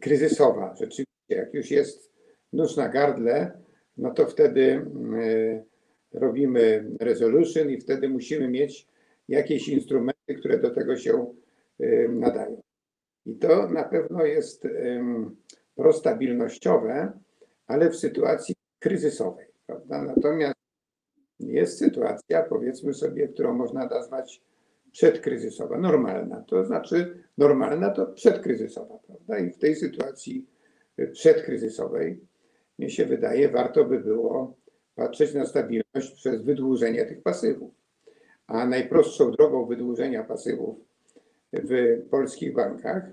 kryzysowa. 0.00 0.74
Rzeczywiście, 0.74 1.06
jak 1.28 1.54
już 1.54 1.70
jest 1.70 2.12
nóż 2.52 2.76
na 2.76 2.88
gardle, 2.88 3.52
no 3.96 4.14
to 4.14 4.26
wtedy 4.26 4.86
robimy 6.12 6.90
resolution 7.00 7.70
i 7.70 7.80
wtedy 7.80 8.08
musimy 8.08 8.48
mieć 8.48 8.88
jakieś 9.28 9.68
instrumenty, 9.68 10.34
które 10.38 10.58
do 10.58 10.70
tego 10.70 10.96
się 10.96 11.26
nadają. 12.08 12.62
I 13.26 13.34
to 13.34 13.68
na 13.68 13.84
pewno 13.84 14.24
jest 14.24 14.68
prostabilnościowe, 15.74 17.12
ale 17.66 17.90
w 17.90 17.96
sytuacji 17.96 18.54
kryzysowej, 18.78 19.46
prawda? 19.66 20.02
Natomiast 20.02 20.54
jest 21.40 21.78
sytuacja, 21.78 22.42
powiedzmy 22.42 22.94
sobie, 22.94 23.28
którą 23.28 23.54
można 23.54 23.86
nazwać 23.86 24.42
przedkryzysowa, 24.94 25.78
normalna. 25.78 26.40
To 26.40 26.64
znaczy 26.64 27.24
normalna 27.38 27.90
to 27.90 28.06
przedkryzysowa, 28.06 28.98
prawda? 29.06 29.38
I 29.38 29.50
w 29.50 29.58
tej 29.58 29.76
sytuacji 29.76 30.46
przedkryzysowej, 31.12 32.20
mnie 32.78 32.90
się 32.90 33.06
wydaje, 33.06 33.48
warto 33.48 33.84
by 33.84 34.00
było 34.00 34.56
patrzeć 34.94 35.34
na 35.34 35.46
stabilność 35.46 36.10
przez 36.14 36.42
wydłużenie 36.42 37.04
tych 37.04 37.22
pasywów. 37.22 37.74
A 38.46 38.66
najprostszą 38.66 39.30
drogą 39.30 39.66
wydłużenia 39.66 40.24
pasywów 40.24 40.78
w 41.52 42.02
polskich 42.10 42.54
bankach 42.54 43.04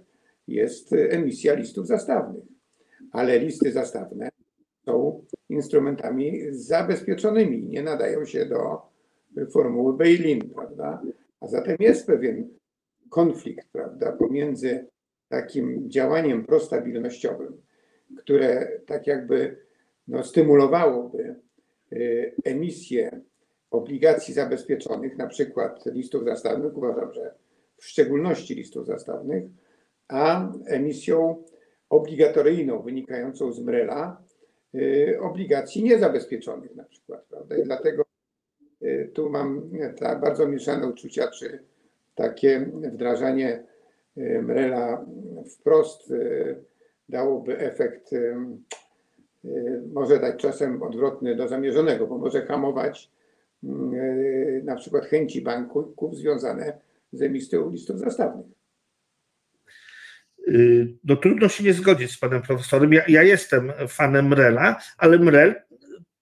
jest 0.47 0.93
emisja 0.93 1.53
listów 1.53 1.87
zastawnych. 1.87 2.43
Ale 3.11 3.39
listy 3.39 3.71
zastawne 3.71 4.29
są 4.85 5.25
instrumentami 5.49 6.41
zabezpieczonymi, 6.51 7.63
nie 7.63 7.83
nadają 7.83 8.25
się 8.25 8.45
do 8.45 8.81
formuły 9.51 9.97
bail-in, 9.97 10.49
prawda? 10.49 11.01
A 11.41 11.47
zatem 11.47 11.77
jest 11.79 12.07
pewien 12.07 12.49
konflikt, 13.09 13.67
prawda, 13.71 14.11
pomiędzy 14.11 14.87
takim 15.29 15.89
działaniem 15.89 16.45
prostabilnościowym, 16.45 17.61
które 18.17 18.79
tak 18.85 19.07
jakby 19.07 19.57
no, 20.07 20.23
stymulowałoby 20.23 21.35
y, 21.93 22.35
emisję 22.43 23.21
obligacji 23.71 24.33
zabezpieczonych, 24.33 25.17
na 25.17 25.27
przykład 25.27 25.85
listów 25.85 26.25
zastawnych, 26.25 26.77
uważam, 26.77 27.13
że 27.13 27.35
w 27.77 27.85
szczególności 27.85 28.55
listów 28.55 28.85
zastawnych, 28.85 29.43
a 30.07 30.51
emisją 30.65 31.43
obligatoryjną 31.89 32.81
wynikającą 32.81 33.53
z 33.53 33.59
MREL-a 33.59 34.21
y, 34.75 35.17
obligacji 35.21 35.83
niezabezpieczonych 35.83 36.75
na 36.75 36.83
przykład, 36.83 37.25
prawda? 37.25 37.57
I 37.57 37.63
dlatego 37.63 38.10
tu 39.13 39.29
mam 39.29 39.69
tak 39.99 40.21
bardzo 40.21 40.47
mieszane 40.47 40.87
uczucia, 40.87 41.27
czy 41.27 41.59
takie 42.15 42.71
wdrażanie 42.93 43.63
y, 44.17 44.41
MREL-a 44.41 45.05
wprost 45.53 46.11
y, 46.11 46.55
dałoby 47.09 47.57
efekt 47.57 48.09
może 49.93 50.19
dać 50.19 50.41
czasem 50.41 50.83
odwrotny 50.83 51.35
do 51.35 51.47
zamierzonego, 51.47 52.07
bo 52.07 52.17
może 52.17 52.45
hamować 52.45 53.11
na 54.63 54.75
przykład 54.75 55.05
chęci 55.05 55.41
banków 55.41 56.15
związane 56.17 56.77
z 57.11 57.21
emisją 57.21 57.69
listów 57.69 57.99
zastawnych. 57.99 58.45
No 61.03 61.15
trudno 61.15 61.47
się 61.47 61.63
nie 61.63 61.73
zgodzić 61.73 62.11
z 62.11 62.19
panem 62.19 62.41
profesorem. 62.41 62.93
Ja, 62.93 63.03
ja 63.07 63.23
jestem 63.23 63.71
fanem 63.87 64.27
MREL-a, 64.27 64.79
ale 64.97 65.17
MREL 65.17 65.55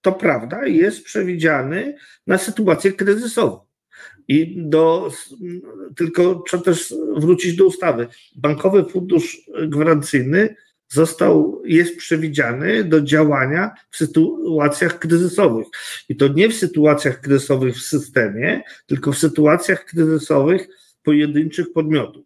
to 0.02 0.12
prawda, 0.12 0.68
jest 0.68 1.04
przewidziany 1.04 1.96
na 2.28 2.38
sytuację 2.38 2.92
kryzysową. 2.92 3.60
I 4.28 4.56
do, 4.58 5.12
tylko 5.96 6.44
trzeba 6.48 6.64
też 6.64 6.94
wrócić 7.16 7.56
do 7.56 7.66
ustawy. 7.66 8.08
Bankowy 8.36 8.86
Fundusz 8.86 9.38
Gwarancyjny 9.68 10.56
został, 10.88 11.62
jest 11.66 11.98
przewidziany 11.98 12.84
do 12.84 13.02
działania 13.02 13.72
w 13.92 13.98
sytuacjach 13.98 15.00
kryzysowych. 15.00 15.68
I 16.10 16.16
to 16.16 16.28
nie 16.28 16.50
w 16.50 16.56
sytuacjach 16.56 17.22
kryzysowych 17.22 17.76
w 17.76 17.82
systemie, 17.82 18.62
tylko 18.86 19.12
w 19.12 19.18
sytuacjach 19.18 19.86
kryzysowych 19.86 20.68
pojedynczych 21.04 21.74
podmiotów. 21.74 22.26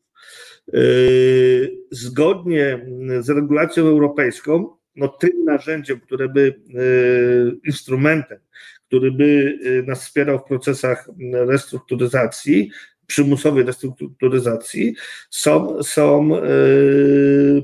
Yy, 0.74 1.78
zgodnie 1.92 2.86
z 3.20 3.30
regulacją 3.30 3.88
europejską, 3.88 4.78
no, 4.96 5.08
tym 5.08 5.46
narzędziem, 5.46 6.00
które 6.00 6.30
by, 6.30 6.62
e, 6.70 7.68
instrumentem, 7.68 8.40
który 8.88 9.12
by 9.12 9.60
e, 9.64 9.84
nas 9.84 10.06
wspierał 10.06 10.40
w 10.40 10.44
procesach 10.44 11.10
restrukturyzacji, 11.32 12.72
przymusowej 13.08 13.64
restrukturyzacji, 13.64 14.96
są, 15.30 15.84
są 15.84 16.38
e, 16.38 16.42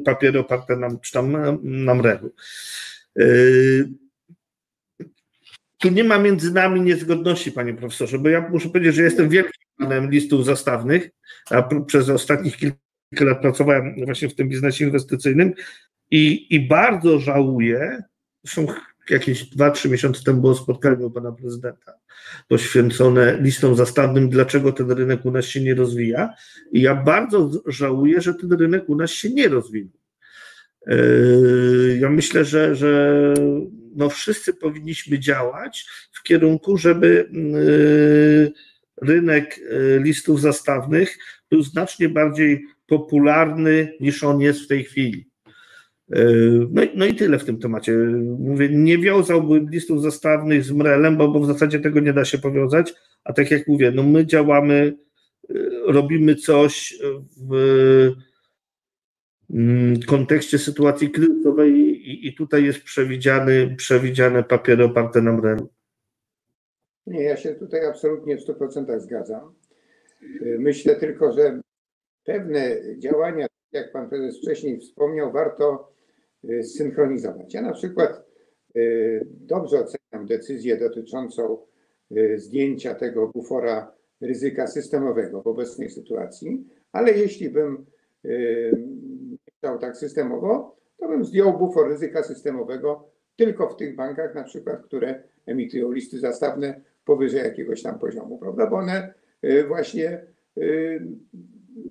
papiery 0.05 0.39
oparte 0.39 0.75
na, 0.75 0.89
czy 1.01 1.11
tam 1.11 1.31
na 1.61 1.95
MREL-u. 1.95 2.33
Tu 5.77 5.89
nie 5.89 6.03
ma 6.03 6.19
między 6.19 6.53
nami 6.53 6.81
niezgodności, 6.81 7.51
panie 7.51 7.73
profesorze, 7.73 8.19
bo 8.19 8.29
ja 8.29 8.49
muszę 8.49 8.69
powiedzieć, 8.69 8.95
że 8.95 9.03
jestem 9.03 9.29
wielkim 9.29 9.63
fanem 9.81 10.11
listów 10.11 10.45
zastawnych, 10.45 11.09
a 11.49 11.69
przez 11.85 12.09
ostatnich 12.09 12.57
kilka 12.57 13.25
lat 13.25 13.41
pracowałem 13.41 13.95
właśnie 14.05 14.29
w 14.29 14.35
tym 14.35 14.49
biznesie 14.49 14.85
inwestycyjnym 14.85 15.53
i, 16.11 16.55
I 16.55 16.67
bardzo 16.67 17.19
żałuję, 17.19 18.03
zresztą 18.43 18.73
jakieś 19.09 19.49
2-3 19.55 19.89
miesiące 19.89 20.23
temu 20.23 20.41
było 20.41 20.55
spotkanie 20.55 21.05
u 21.05 21.11
pana 21.11 21.31
prezydenta 21.31 21.93
poświęcone 22.47 23.37
listom 23.41 23.75
zastawnym, 23.75 24.29
dlaczego 24.29 24.71
ten 24.71 24.91
rynek 24.91 25.25
u 25.25 25.31
nas 25.31 25.45
się 25.45 25.61
nie 25.61 25.75
rozwija. 25.75 26.33
I 26.71 26.81
ja 26.81 26.95
bardzo 26.95 27.51
żałuję, 27.65 28.21
że 28.21 28.33
ten 28.33 28.51
rynek 28.51 28.89
u 28.89 28.95
nas 28.95 29.11
się 29.11 29.29
nie 29.29 29.47
rozwinął. 29.47 29.99
Ja 31.99 32.09
myślę, 32.09 32.45
że, 32.45 32.75
że 32.75 33.33
no 33.95 34.09
wszyscy 34.09 34.53
powinniśmy 34.53 35.19
działać 35.19 35.85
w 36.11 36.23
kierunku, 36.23 36.77
żeby 36.77 37.29
rynek 39.01 39.59
listów 39.99 40.41
zastawnych 40.41 41.17
był 41.49 41.61
znacznie 41.61 42.09
bardziej 42.09 42.65
popularny 42.87 43.93
niż 43.99 44.23
on 44.23 44.41
jest 44.41 44.61
w 44.61 44.67
tej 44.67 44.83
chwili. 44.83 45.28
No, 46.69 46.81
no 46.95 47.05
i 47.05 47.15
tyle 47.15 47.39
w 47.39 47.45
tym 47.45 47.59
temacie. 47.59 47.91
Mówię, 48.39 48.69
nie 48.71 48.97
wiązałbym 48.97 49.69
listów 49.69 50.01
zastawnych 50.01 50.63
z 50.63 50.71
MREL-em, 50.71 51.17
bo, 51.17 51.27
bo 51.27 51.39
w 51.39 51.45
zasadzie 51.45 51.79
tego 51.79 51.99
nie 51.99 52.13
da 52.13 52.25
się 52.25 52.37
powiązać, 52.37 52.93
a 53.23 53.33
tak 53.33 53.51
jak 53.51 53.67
mówię, 53.67 53.91
no 53.91 54.03
my 54.03 54.25
działamy, 54.25 54.97
robimy 55.85 56.35
coś 56.35 56.99
w 57.49 57.53
mm, 59.49 59.99
kontekście 60.07 60.57
sytuacji 60.57 61.11
kryzysowej 61.11 61.71
i, 61.71 62.27
i 62.27 62.35
tutaj 62.35 62.63
jest 62.63 62.83
przewidziany, 62.83 63.75
przewidziane 63.77 64.43
papiery 64.43 64.83
oparte 64.83 65.21
na 65.21 65.31
MREL. 65.31 65.67
Nie, 67.07 67.23
ja 67.23 67.37
się 67.37 67.55
tutaj 67.55 67.85
absolutnie 67.85 68.37
w 68.37 68.47
100% 68.47 68.99
zgadzam. 68.99 69.53
Myślę 70.59 70.95
tylko, 70.95 71.33
że 71.33 71.61
pewne 72.23 72.77
działania, 72.97 73.47
jak 73.71 73.91
pan 73.91 74.09
prezes 74.09 74.37
wcześniej 74.37 74.79
wspomniał, 74.79 75.31
warto 75.31 75.91
synchronizować. 76.61 77.53
Ja 77.53 77.61
na 77.61 77.73
przykład 77.73 78.23
y, 78.75 79.25
dobrze 79.25 79.77
oceniam 79.79 80.27
decyzję 80.27 80.77
dotyczącą 80.77 81.57
y, 82.11 82.39
zdjęcia 82.39 82.95
tego 82.95 83.27
bufora 83.27 83.91
ryzyka 84.21 84.67
systemowego 84.67 85.41
w 85.41 85.47
obecnej 85.47 85.89
sytuacji, 85.89 86.67
ale 86.91 87.11
jeśli 87.11 87.49
bym 87.49 87.85
chciał 89.57 89.79
tak 89.79 89.97
systemowo, 89.97 90.75
to 90.97 91.07
bym 91.07 91.25
zdjął 91.25 91.57
bufor 91.57 91.89
ryzyka 91.89 92.23
systemowego 92.23 93.09
tylko 93.35 93.69
w 93.69 93.75
tych 93.75 93.95
bankach, 93.95 94.35
na 94.35 94.43
przykład, 94.43 94.81
które 94.83 95.23
emitują 95.45 95.91
listy 95.91 96.19
zastawne 96.19 96.81
powyżej 97.05 97.43
jakiegoś 97.43 97.83
tam 97.83 97.99
poziomu, 97.99 98.37
prawda? 98.37 98.67
Bo 98.67 98.75
one 98.75 99.13
właśnie 99.67 100.25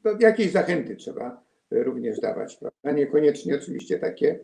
to 0.02 0.16
jakieś 0.20 0.50
zachęty 0.52 0.96
trzeba 0.96 1.47
również 1.70 2.20
dawać, 2.20 2.56
prawda? 2.56 2.92
Niekoniecznie 2.92 3.54
oczywiście 3.54 3.98
takie 3.98 4.40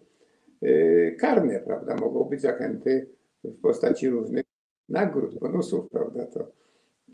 y, 0.63 1.17
karne, 1.21 1.61
prawda? 1.61 1.95
Mogą 1.95 2.25
być 2.25 2.41
zachęty 2.41 3.09
w 3.45 3.61
postaci 3.61 4.09
różnych 4.09 4.45
nagród, 4.89 5.39
bonusów, 5.39 5.91
prawda? 5.91 6.27
To, 6.27 6.53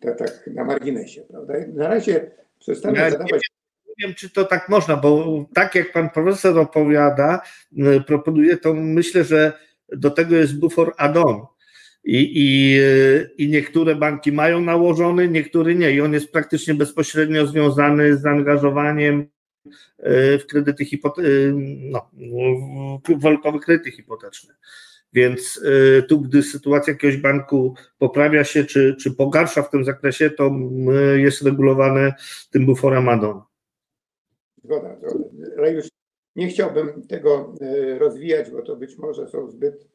to 0.01 0.15
tak 0.15 0.51
na 0.55 0.65
marginesie, 0.65 1.23
prawda? 1.23 1.55
Na 1.75 1.89
razie 1.89 2.31
przestanę 2.59 2.99
ja 2.99 3.11
zadawać. 3.11 3.51
Nie 3.89 4.07
wiem, 4.07 4.15
czy 4.15 4.31
to 4.31 4.45
tak 4.45 4.69
można, 4.69 4.97
bo 4.97 5.45
tak 5.55 5.75
jak 5.75 5.93
pan 5.93 6.11
profesor 6.11 6.59
opowiada, 6.59 7.41
y, 7.73 8.01
proponuje, 8.07 8.57
to 8.57 8.75
myślę, 8.75 9.25
że 9.25 9.53
do 9.89 10.11
tego 10.11 10.37
jest 10.37 10.59
bufor 10.59 10.95
add-on 10.97 11.47
i, 12.05 12.33
i, 12.35 13.45
I 13.45 13.49
niektóre 13.49 13.95
banki 13.97 14.33
mają 14.33 14.61
nałożony, 14.61 15.29
niektóre 15.29 15.75
nie. 15.75 15.93
I 15.93 16.01
on 16.01 16.13
jest 16.13 16.33
praktycznie 16.33 16.75
bezpośrednio 16.75 17.47
związany 17.47 18.17
z 18.17 18.21
zaangażowaniem 18.21 19.29
w 20.39 20.45
kredyty 20.49 20.85
hipoteczne, 20.85 21.31
no, 21.77 22.11
w 23.09 23.23
walutowe 23.23 23.59
kredyty 23.59 23.91
hipoteczne. 23.91 24.55
Więc 25.13 25.61
e, 25.99 26.03
tu, 26.03 26.21
gdy 26.21 26.43
sytuacja 26.43 26.93
jakiegoś 26.93 27.17
banku 27.17 27.75
poprawia 27.99 28.45
się, 28.45 28.65
czy, 28.65 28.97
czy 29.01 29.11
pogarsza 29.11 29.63
w 29.63 29.71
tym 29.71 29.85
zakresie, 29.85 30.31
to 30.31 30.51
jest 31.17 31.43
regulowane 31.43 32.15
tym 32.51 32.67
buforem 32.67 33.09
add-on. 33.09 33.43
Zgoda, 34.65 34.97
zgoda. 34.97 35.25
Ale 35.59 35.73
już 35.73 35.89
nie 36.37 36.49
chciałbym 36.49 37.07
tego 37.07 37.55
rozwijać, 37.99 38.51
bo 38.51 38.63
to 38.63 38.77
być 38.77 38.99
może 38.99 39.29
są 39.29 39.51
zbyt 39.51 39.89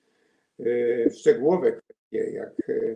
szczegółowe 1.19 1.81
jak 2.11 2.69
e, 2.69 2.95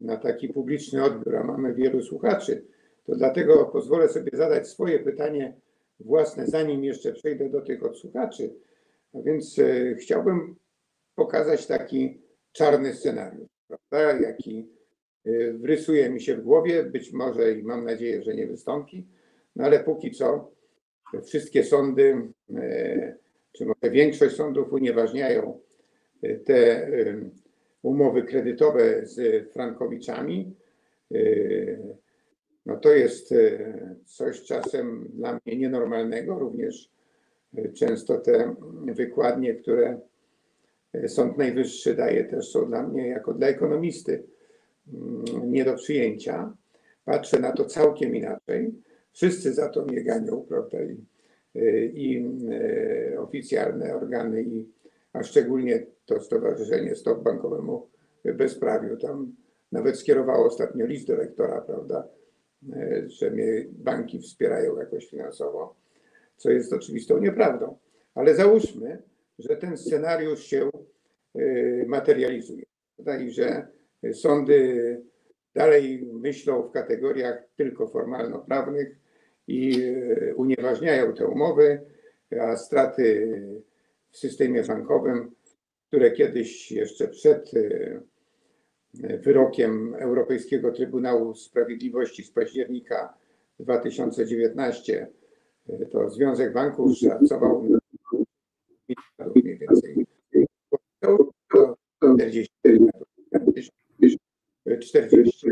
na 0.00 0.16
taki 0.16 0.48
publiczny 0.48 1.04
odbiór, 1.04 1.36
a 1.36 1.44
mamy 1.44 1.74
wielu 1.74 2.02
słuchaczy, 2.02 2.64
to 3.04 3.16
dlatego 3.16 3.64
pozwolę 3.64 4.08
sobie 4.08 4.30
zadać 4.34 4.68
swoje 4.68 4.98
pytanie 4.98 5.56
własne, 6.04 6.46
zanim 6.46 6.84
jeszcze 6.84 7.12
przejdę 7.12 7.48
do 7.48 7.60
tych 7.60 7.84
odsłuchaczy. 7.84 8.54
A 9.14 9.22
więc 9.22 9.58
e, 9.58 9.94
chciałbym 9.94 10.56
pokazać 11.14 11.66
taki 11.66 12.20
czarny 12.52 12.94
scenariusz, 12.94 13.48
prawda, 13.68 14.26
jaki 14.26 14.68
e, 15.24 15.52
wrysuje 15.52 16.10
mi 16.10 16.20
się 16.20 16.36
w 16.36 16.42
głowie, 16.42 16.84
być 16.84 17.12
może 17.12 17.52
i 17.52 17.62
mam 17.62 17.84
nadzieję, 17.84 18.22
że 18.22 18.34
nie 18.34 18.46
wystąpi, 18.46 19.06
no 19.56 19.64
ale 19.64 19.84
póki 19.84 20.10
co 20.10 20.52
wszystkie 21.24 21.64
sądy, 21.64 22.32
czy 23.52 23.66
może 23.66 23.90
większość 23.90 24.36
sądów 24.36 24.72
unieważniają 24.72 25.60
te 26.44 26.90
umowy 27.82 28.22
kredytowe 28.22 29.06
z 29.06 29.48
frankowiczami. 29.52 30.54
No 32.66 32.76
to 32.76 32.92
jest 32.92 33.32
y, 33.32 33.74
coś 34.04 34.42
czasem 34.42 35.08
dla 35.14 35.32
mnie 35.32 35.56
nienormalnego. 35.56 36.38
Również 36.38 36.90
y, 37.58 37.72
często 37.72 38.18
te 38.18 38.54
wykładnie, 38.84 39.54
które 39.54 40.00
Sąd 41.06 41.38
Najwyższy 41.38 41.94
daje, 41.94 42.24
też 42.24 42.50
są 42.50 42.66
dla 42.66 42.82
mnie, 42.82 43.08
jako 43.08 43.34
dla 43.34 43.46
ekonomisty, 43.46 44.22
mm, 44.94 45.52
nie 45.52 45.64
do 45.64 45.74
przyjęcia. 45.74 46.52
Patrzę 47.04 47.38
na 47.40 47.52
to 47.52 47.64
całkiem 47.64 48.16
inaczej. 48.16 48.74
Wszyscy 49.12 49.52
za 49.52 49.68
to 49.68 49.84
mnie 49.84 50.04
ganią, 50.04 50.44
prawda? 50.48 50.78
I, 50.82 50.96
i 51.94 52.26
oficjalne 53.18 53.96
organy, 53.96 54.42
i, 54.42 54.68
a 55.12 55.22
szczególnie 55.22 55.86
to 56.06 56.20
Stowarzyszenie 56.20 56.94
Stop 56.94 57.22
Bankowemu 57.22 57.86
Bezprawiu. 58.24 58.96
Tam 58.96 59.32
nawet 59.72 59.98
skierowało 59.98 60.46
ostatnio 60.46 60.86
list 60.86 61.06
do 61.06 61.16
rektora, 61.16 61.60
prawda, 61.60 62.04
e, 62.04 62.21
że 63.06 63.30
mnie 63.30 63.66
banki 63.70 64.18
wspierają 64.18 64.78
jakoś 64.78 65.06
finansowo, 65.06 65.76
co 66.36 66.50
jest 66.50 66.72
oczywistą 66.72 67.18
nieprawdą. 67.18 67.78
Ale 68.14 68.34
załóżmy, 68.34 69.02
że 69.38 69.56
ten 69.56 69.76
scenariusz 69.76 70.42
się 70.44 70.70
e, 71.34 71.40
materializuje 71.86 72.64
i 73.20 73.30
że 73.30 73.66
sądy 74.12 75.00
dalej 75.54 76.08
myślą 76.12 76.62
w 76.62 76.72
kategoriach 76.72 77.44
tylko 77.56 77.88
formalno-prawnych 77.88 78.96
i 79.46 79.82
e, 79.82 80.34
unieważniają 80.34 81.14
te 81.14 81.26
umowy, 81.26 81.80
a 82.40 82.56
straty 82.56 83.28
w 84.10 84.18
systemie 84.18 84.62
bankowym 84.62 85.34
które 85.92 86.10
kiedyś 86.10 86.72
jeszcze 86.72 87.08
przed 87.08 87.54
e, 87.54 88.00
wyrokiem 88.94 89.94
Europejskiego 89.94 90.72
Trybunału 90.72 91.34
Sprawiedliwości 91.34 92.24
z 92.24 92.30
października 92.30 93.14
2019 93.58 95.06
e, 95.68 95.86
to 95.86 96.10
Związek 96.10 96.52
Banków 96.52 96.98
szacował 96.98 97.66
mniej 99.34 99.58
więcej 99.58 100.06
40. 102.14 102.52
40. 104.80 105.46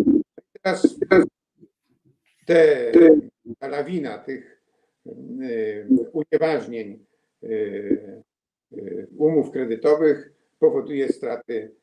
Teraz 0.62 0.98
te, 2.46 2.92
ta 3.58 3.68
lawina 3.68 4.18
tych 4.18 4.62
e, 5.06 5.86
unieważnień 6.12 7.04
Y, 8.72 9.06
umów 9.16 9.50
kredytowych 9.50 10.32
powoduje 10.58 11.08
straty 11.08 11.74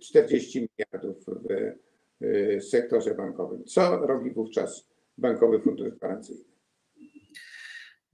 40 0.00 0.68
miliardów 0.68 1.24
w 1.26 2.24
y, 2.24 2.60
sektorze 2.60 3.14
bankowym. 3.14 3.64
Co 3.64 4.06
robi 4.06 4.30
wówczas 4.30 4.88
Bankowy 5.18 5.60
Fundusz 5.60 5.88
Gwarancyjny? 5.88 6.44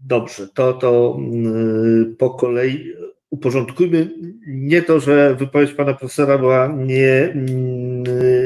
Dobrze, 0.01 0.49
to, 0.49 0.73
to 0.73 1.19
y, 2.13 2.17
po 2.17 2.31
kolei 2.31 2.95
uporządkujmy 3.31 4.11
nie 4.47 4.83
to, 4.83 5.01
że 5.01 5.35
wypowiedź 5.35 5.73
pana 5.73 5.95
profesora 5.95 6.39
była 6.39 6.75
nie, 6.77 7.35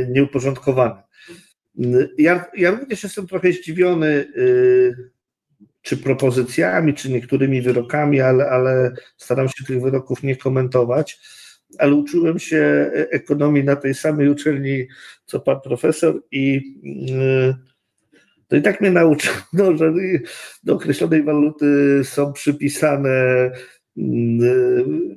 nieuporządkowana. 0.08 1.02
Ja, 2.18 2.50
ja 2.56 2.70
również 2.70 3.02
jestem 3.02 3.26
trochę 3.26 3.52
zdziwiony 3.52 4.24
czy 5.82 5.96
propozycjami, 5.96 6.94
czy 6.94 7.10
niektórymi 7.10 7.62
wyrokami, 7.62 8.20
ale, 8.20 8.50
ale 8.50 8.92
staram 9.16 9.48
się 9.48 9.64
tych 9.64 9.82
wyroków 9.82 10.22
nie 10.22 10.36
komentować. 10.36 11.20
Ale 11.78 11.94
uczyłem 11.94 12.38
się 12.38 12.90
ekonomii 12.92 13.64
na 13.64 13.76
tej 13.76 13.94
samej 13.94 14.28
uczelni, 14.28 14.86
co 15.24 15.40
pan 15.40 15.60
profesor, 15.60 16.22
i 16.30 16.62
yy, 16.82 17.54
to 18.48 18.56
i 18.56 18.62
tak 18.62 18.80
mnie 18.80 18.90
nauczono, 18.90 19.76
że 19.78 19.92
do 20.62 20.74
określonej 20.74 21.22
waluty 21.22 22.00
są 22.04 22.32
przypisane 22.32 23.50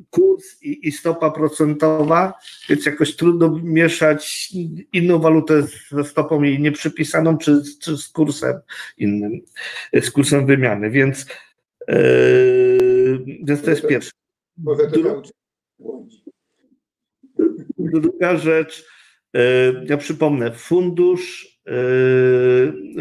kurs 0.10 0.62
i, 0.62 0.92
stopa 0.92 1.32
procentowa, 1.32 2.34
więc 2.70 2.86
jakoś 2.86 3.16
trudno 3.16 3.60
mieszać 3.64 4.50
inną 4.94 5.20
walutę 5.20 5.64
ze 5.92 6.04
stopą 6.04 6.44
jej 6.44 6.60
nieprzypisaną, 6.60 7.38
czy, 7.38 7.62
czy 7.82 7.98
z 7.98 8.08
kursem 8.08 8.60
innym, 8.98 9.32
z 9.94 10.12
kursem 10.12 10.46
wymiany. 10.46 10.90
Więc 10.90 11.26
Więc 13.44 13.62
to 13.62 13.70
jest 13.70 13.88
pierwsze. 13.88 14.12
Może 14.58 14.88
to 14.88 15.00
Dru- 15.00 15.30
Druga 17.78 18.38
rzecz, 18.38 18.86
ja 19.86 19.98
przypomnę, 19.98 20.52
fundusz 20.52 21.56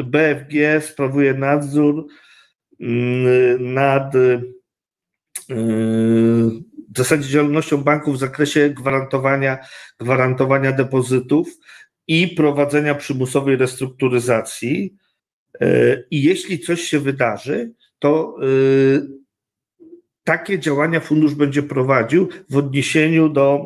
BFG 0.05 0.80
sprawuje 0.80 1.35
nadzór 1.35 2.07
nad 3.59 4.12
w 6.95 6.99
zasadzie 6.99 7.28
działalnością 7.28 7.82
banków 7.82 8.16
w 8.16 8.18
zakresie 8.18 8.70
gwarantowania, 8.70 9.59
gwarantowania 10.01 10.72
depozytów 10.72 11.49
i 12.09 12.28
prowadzenia 12.28 12.95
przymusowej 12.95 13.57
restrukturyzacji. 13.57 14.97
I 16.11 16.22
jeśli 16.22 16.59
coś 16.59 16.80
się 16.80 17.01
wydarzy, 17.01 17.72
to 17.99 18.37
takie 20.25 20.59
działania 20.59 21.01
fundusz 21.01 21.35
będzie 21.35 21.62
prowadził 21.62 22.29
w 22.51 22.57
odniesieniu 22.57 23.29
do, 23.29 23.64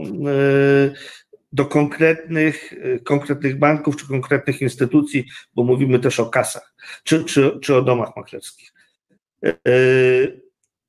do 1.52 1.64
konkretnych, 1.64 2.74
konkretnych 3.04 3.58
banków 3.58 3.96
czy 3.96 4.08
konkretnych 4.08 4.62
instytucji, 4.62 5.24
bo 5.54 5.64
mówimy 5.64 5.98
też 5.98 6.20
o 6.20 6.26
kasach 6.26 6.74
czy, 7.04 7.24
czy, 7.24 7.58
czy 7.62 7.76
o 7.76 7.82
domach 7.82 8.16
maklerskich. 8.16 8.72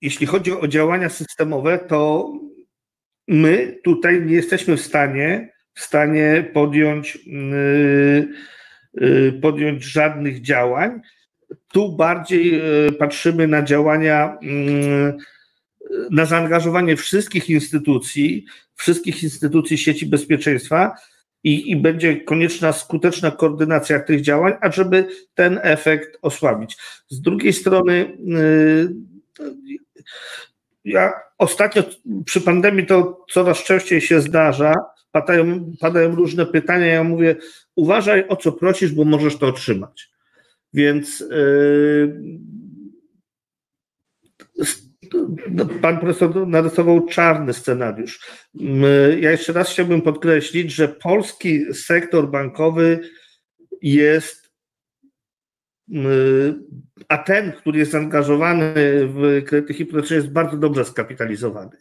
Jeśli 0.02 0.28
chodzi 0.28 0.52
o 0.52 0.68
działania 0.68 1.10
systemowe, 1.10 1.80
to 1.80 2.34
my 3.28 3.80
tutaj 3.84 4.22
nie 4.26 4.36
jesteśmy 4.36 4.78
w 4.78 4.82
stanie, 4.82 5.54
w 5.74 5.82
stanie 5.82 6.50
podjąć, 6.54 7.20
podjąć 9.42 9.84
żadnych 9.84 10.42
działań. 10.42 11.02
Tu 11.72 11.96
bardziej 11.96 12.62
patrzymy 13.00 13.48
na 13.48 13.64
działania 13.64 14.38
na 16.12 16.26
zaangażowanie 16.26 16.96
wszystkich 16.96 17.50
instytucji, 17.50 18.46
wszystkich 18.76 19.24
instytucji 19.24 19.78
sieci 19.78 20.06
bezpieczeństwa 20.06 20.96
i, 21.44 21.72
i 21.72 21.76
będzie 21.76 22.22
konieczna 22.22 22.74
skuteczna 22.74 23.32
koordynacja 23.32 24.00
tych 24.00 24.22
działań, 24.22 24.54
ażeby 24.62 25.08
ten 25.34 25.60
efekt 25.64 26.18
osłabić. 26.22 26.78
Z 27.08 27.22
drugiej 27.22 27.54
strony, 27.54 28.18
yy, 28.26 28.96
ja 30.86 31.14
ostatnio 31.38 31.84
przy 32.26 32.42
pandemii 32.42 32.86
to 32.86 33.26
coraz 33.32 33.64
częściej 33.64 34.02
się 34.02 34.22
zdarza, 34.22 34.74
padają, 35.12 35.72
padają 35.80 36.16
różne 36.16 36.46
pytania, 36.46 36.86
ja 36.86 37.04
mówię, 37.04 37.36
uważaj 37.76 38.28
o 38.28 38.36
co 38.36 38.52
prosisz, 38.52 38.92
bo 38.92 39.06
możesz 39.06 39.38
to 39.38 39.48
otrzymać. 39.48 40.10
Więc 40.74 41.20
yy, 41.20 42.20
Pan 45.82 46.00
profesor 46.00 46.48
narysował 46.48 47.06
czarny 47.06 47.54
scenariusz. 47.54 48.20
Ja 49.20 49.32
jeszcze 49.32 49.54
raz 49.54 49.72
chciałbym 49.72 50.02
podkreślić, 50.02 50.72
że 50.72 50.88
polski 50.88 51.74
sektor 51.74 52.32
bankowy 52.32 53.00
jest, 53.82 54.52
a 57.08 57.18
ten, 57.18 57.52
który 57.52 57.80
jest 57.80 57.92
zaangażowany 57.92 58.74
w 59.08 59.42
kredyty 59.46 59.74
hipoteczne, 59.74 60.16
jest 60.16 60.32
bardzo 60.32 60.58
dobrze 60.58 60.86
skapitalizowany. 60.86 61.78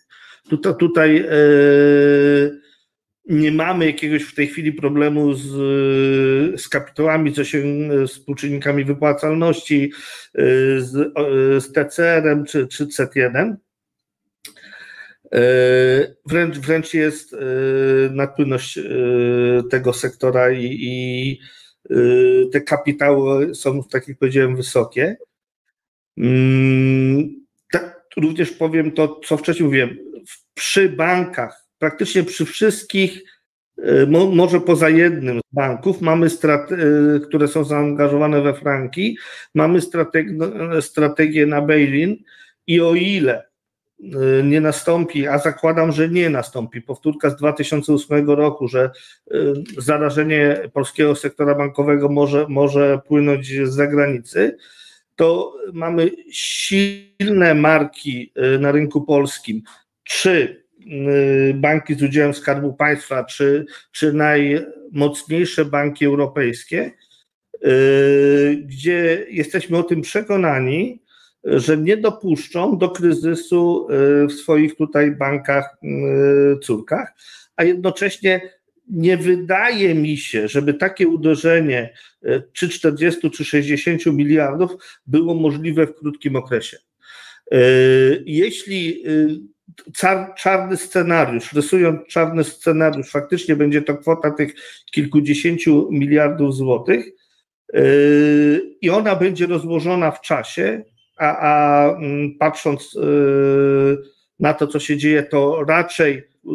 Tutaj, 0.49 0.75
tutaj 0.79 1.27
nie 3.29 3.53
mamy 3.53 3.87
jakiegoś 3.87 4.23
w 4.23 4.35
tej 4.35 4.47
chwili 4.47 4.73
problemu 4.73 5.35
z, 5.35 5.47
z 6.61 6.69
kapitałami, 6.69 7.33
co 7.33 7.45
się 7.45 7.63
z 8.07 8.11
współczynnikami 8.11 8.85
wypłacalności, 8.85 9.93
z, 10.79 10.91
z 11.65 11.73
TCR-em 11.73 12.45
czy, 12.45 12.69
czy 12.69 12.87
CET1. 12.87 13.55
Wręcz, 16.27 16.59
wręcz 16.59 16.95
jest 16.95 17.37
nadpłynność 18.11 18.79
tego 19.71 19.93
sektora 19.93 20.51
i, 20.51 20.79
i 20.81 21.41
te 22.53 22.61
kapitały 22.61 23.55
są, 23.55 23.85
tak 23.85 24.09
jak 24.09 24.19
powiedziałem, 24.19 24.57
wysokie. 24.57 25.17
Tak, 27.73 28.07
również 28.17 28.51
powiem 28.51 28.93
to, 28.93 29.21
co 29.27 29.37
wcześniej 29.37 29.67
mówiłem. 29.67 29.99
Przy 30.55 30.89
bankach 30.89 31.68
praktycznie 31.79 32.23
przy 32.25 32.45
wszystkich, 32.45 33.23
może 34.33 34.61
poza 34.61 34.89
jednym 34.89 35.39
z 35.39 35.55
banków, 35.55 36.01
mamy 36.01 36.27
które 37.29 37.49
są 37.49 37.65
zaangażowane 37.65 38.43
we 38.43 38.55
franki, 38.55 39.19
mamy 39.55 39.81
strategię 40.81 41.47
na 41.47 41.63
bail-in 41.63 42.17
i 42.67 42.81
o 42.81 42.95
ile 42.95 43.49
nie 44.45 44.61
nastąpi, 44.61 45.27
a 45.27 45.39
zakładam, 45.39 45.93
że 45.93 46.09
nie 46.09 46.31
nastąpi, 46.31 46.83
powtórka 46.83 47.31
z 47.31 47.37
2008 47.37 48.31
roku, 48.31 48.69
że 48.69 48.91
zarażenie 49.79 50.71
polskiego 50.73 51.15
sektora 51.15 51.55
bankowego 51.55 52.09
może, 52.09 52.47
może 52.49 53.01
płynąć 53.07 53.47
z 53.47 53.75
zagranicy, 53.75 54.57
to 55.17 55.57
mamy 55.73 56.11
silne 56.31 57.55
marki 57.55 58.33
na 58.61 58.73
rynku 58.73 59.03
polskim, 59.03 59.63
czy 60.05 60.65
banki 61.55 61.95
z 61.95 62.03
udziałem 62.03 62.35
Skarbu 62.35 62.73
Państwa, 62.73 63.25
czy, 63.25 63.67
czy 63.93 64.13
najmocniejsze 64.13 65.65
banki 65.65 66.05
europejskie, 66.05 66.91
gdzie 68.65 69.27
jesteśmy 69.31 69.79
o 69.79 69.83
tym 69.83 70.03
przekonani, 70.03 71.03
że 71.45 71.77
nie 71.77 71.97
dopuszczą 71.97 72.79
do 72.79 72.89
kryzysu 72.89 73.89
w 74.29 74.33
swoich 74.33 74.77
tutaj 74.77 75.11
bankach, 75.11 75.77
córkach, 76.63 77.15
a 77.57 77.65
jednocześnie 77.65 78.41
nie 78.91 79.17
wydaje 79.17 79.95
mi 79.95 80.17
się, 80.17 80.49
żeby 80.49 80.75
takie 80.75 81.09
uderzenie 81.09 81.95
czy 82.53 82.69
40, 82.69 83.31
czy 83.31 83.45
60 83.45 84.07
miliardów 84.07 84.73
było 85.07 85.35
możliwe 85.35 85.87
w 85.87 85.95
krótkim 85.95 86.37
okresie. 86.37 86.77
Jeśli 88.27 89.05
czarny 90.37 90.77
scenariusz, 90.77 91.53
rysując 91.53 92.07
czarny 92.09 92.45
scenariusz, 92.45 93.11
faktycznie 93.11 93.57
będzie 93.57 93.83
to 93.83 93.97
kwota 93.97 94.31
tych 94.31 94.55
kilkudziesięciu 94.91 95.89
miliardów 95.91 96.55
złotych 96.55 97.07
yy, 97.73 98.77
i 98.81 98.91
ona 98.91 99.17
będzie 99.17 99.47
rozłożona 99.47 100.11
w 100.11 100.21
czasie, 100.21 100.85
a, 101.17 101.37
a 101.39 101.97
mm, 101.97 102.35
patrząc 102.39 102.95
yy, 102.95 103.99
na 104.41 104.55
to, 104.55 104.67
co 104.67 104.81
się 104.81 104.97
dzieje, 104.97 105.23
to 105.23 105.65
raczej 105.69 106.15
yy, 106.15 106.53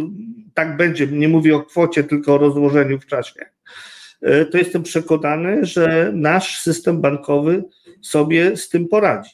tak 0.54 0.78
będzie, 0.78 1.08
nie 1.08 1.28
mówię 1.28 1.56
o 1.56 1.64
kwocie, 1.64 2.04
tylko 2.04 2.34
o 2.34 2.38
rozłożeniu 2.38 3.00
w 3.00 3.06
czasie, 3.06 3.46
to 4.52 4.58
jestem 4.58 4.84
przekonany, 4.84 5.66
że 5.66 6.12
nasz 6.16 6.60
system 6.60 7.02
bankowy 7.02 7.64
sobie 8.02 8.58
z 8.58 8.70
tym 8.70 8.88
poradzi. 8.88 9.32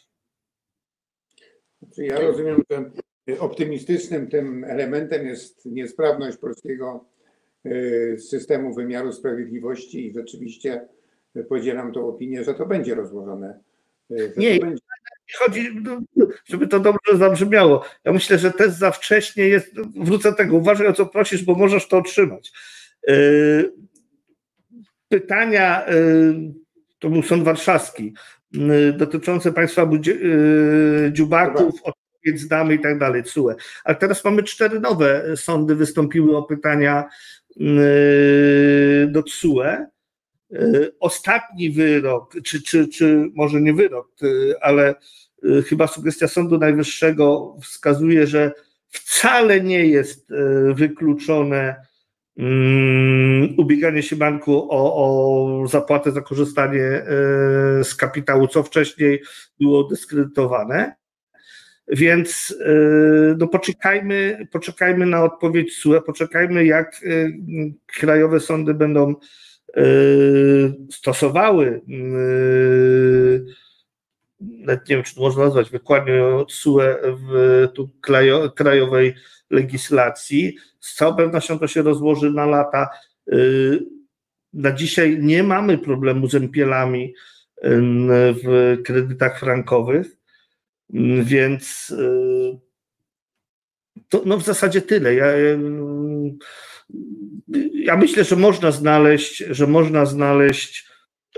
Znaczy, 1.82 2.06
ja 2.06 2.20
rozumiem, 2.20 2.62
że 2.72 2.92
optymistycznym 3.40 4.28
tym 4.28 4.64
elementem 4.64 5.28
jest 5.28 5.66
niesprawność 5.66 6.38
polskiego 6.38 7.06
y, 7.66 8.18
systemu 8.20 8.74
wymiaru 8.74 9.14
sprawiedliwości 9.14 10.08
i 10.08 10.14
rzeczywiście 10.14 10.88
podzielam 11.50 11.94
tą 11.94 12.08
opinię, 12.08 12.44
że 12.44 12.54
to 12.54 12.66
będzie 12.66 12.96
rozłożone. 12.96 13.60
Y, 14.12 14.34
nie, 14.38 14.60
będzie... 14.60 14.82
chodzi, 15.38 15.70
no, 15.84 16.02
żeby 16.46 16.68
to 16.68 16.80
dobrze 16.80 17.18
zabrzmiało. 17.18 17.86
Ja 18.04 18.14
myślę, 18.14 18.38
że 18.38 18.52
też 18.52 18.72
za 18.72 18.92
wcześnie 18.92 19.48
jest, 19.48 19.76
wrócę 19.96 20.32
do 20.32 20.38
tego, 20.38 20.58
uważaj 20.58 20.88
o 20.88 20.94
co 20.94 21.06
prosisz, 21.06 21.46
bo 21.46 21.56
możesz 21.56 21.88
to 21.88 21.98
otrzymać. 21.98 22.52
Y, 23.10 23.74
pytania, 25.10 25.86
to 27.00 27.10
był 27.10 27.24
sąd 27.24 27.44
warszawski, 27.44 28.14
dotyczące 28.98 29.54
państwa 29.54 29.90
dziubaków, 31.12 31.82
więc 32.26 32.48
damy 32.48 32.76
i 32.76 32.80
tak 32.80 33.00
dalej, 33.00 33.24
CUE. 33.24 33.56
Ale 33.84 33.96
teraz 33.96 34.26
mamy 34.26 34.44
cztery 34.44 34.80
nowe 34.80 35.38
sądy, 35.38 35.76
wystąpiły 35.76 36.38
o 36.38 36.44
pytania 36.44 37.06
yy, 37.56 39.08
do 39.12 39.24
CUE. 39.24 39.86
Yy, 40.52 40.96
ostatni 41.00 41.72
wyrok, 41.72 42.36
czy, 42.44 42.62
czy, 42.62 42.88
czy 42.88 43.30
może 43.36 43.62
nie 43.62 43.74
wyrok, 43.74 44.08
yy, 44.22 44.56
ale 44.62 44.96
chyba 45.68 45.88
sugestia 45.88 46.28
Sądu 46.28 46.58
Najwyższego 46.58 47.56
wskazuje, 47.62 48.28
że 48.28 48.52
wcale 48.90 49.62
nie 49.62 49.86
jest 49.86 50.30
wykluczone 50.74 51.76
ubieganie 53.58 54.04
się 54.04 54.16
banku 54.16 54.68
o, 54.72 54.96
o 54.96 55.68
zapłatę 55.68 56.12
za 56.12 56.22
korzystanie 56.22 57.06
z 57.84 57.96
kapitału, 57.96 58.48
co 58.48 58.64
wcześniej 58.64 59.22
było 59.60 59.84
dyskredytowane. 59.84 60.99
Więc 61.90 62.52
y, 62.52 63.36
no 63.38 63.48
poczekajmy, 63.48 64.48
poczekajmy 64.52 65.06
na 65.06 65.24
odpowiedź 65.24 65.78
SUE, 65.78 66.02
poczekajmy 66.02 66.66
jak 66.66 67.04
y, 67.04 67.34
krajowe 67.86 68.40
sądy 68.40 68.74
będą 68.74 69.16
y, 69.78 70.74
stosowały 70.92 71.82
nawet 74.40 74.90
nie 74.90 74.96
wiem, 74.96 75.04
czy 75.04 75.16
to 75.16 75.22
można 75.22 75.44
nazwać 75.44 75.70
wykładnią 75.70 76.46
TSUE 76.46 76.80
w 77.04 77.68
tu 77.74 77.90
krajo, 78.02 78.52
krajowej 78.52 79.16
legislacji. 79.50 80.58
Z 80.80 80.96
całą 80.96 81.16
pewnością 81.16 81.60
to 81.60 81.68
się 81.68 81.82
rozłoży 81.82 82.32
na 82.32 82.46
lata. 82.46 82.90
Na 84.54 84.72
dzisiaj 84.72 85.18
nie 85.22 85.44
mamy 85.44 85.78
problemu 85.78 86.28
z 86.28 86.36
MPL-ami 86.36 87.14
w 88.44 88.78
kredytach 88.86 89.40
frankowych, 89.40 90.19
więc 91.24 91.90
y, 91.90 92.60
to 94.10 94.22
no 94.26 94.38
w 94.38 94.44
zasadzie 94.44 94.82
tyle. 94.82 95.16
Ja, 95.16 95.26
ja 97.74 97.98
myślę, 97.98 98.24
że 98.24 98.36
można 98.36 98.72
znaleźć, 98.72 99.38
że 99.38 99.68
można 99.68 100.06
znaleźć 100.06 100.88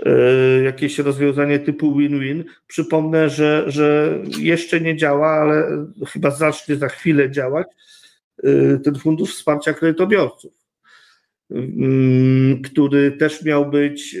y, 0.06 0.62
jakieś 0.64 0.98
rozwiązanie 0.98 1.58
typu 1.58 1.96
win-win. 1.96 2.44
Przypomnę, 2.66 3.30
że, 3.30 3.64
że 3.66 4.18
jeszcze 4.38 4.80
nie 4.80 4.96
działa, 4.96 5.28
ale 5.28 5.86
chyba 6.06 6.30
zacznie 6.30 6.76
za 6.76 6.88
chwilę 6.88 7.30
działać 7.30 7.66
y, 8.44 8.80
ten 8.84 8.94
fundusz 8.94 9.34
wsparcia 9.34 9.72
kredytobiorców, 9.72 10.52
który 12.64 13.12
też 13.12 13.42
miał 13.42 13.70
być 13.70 14.16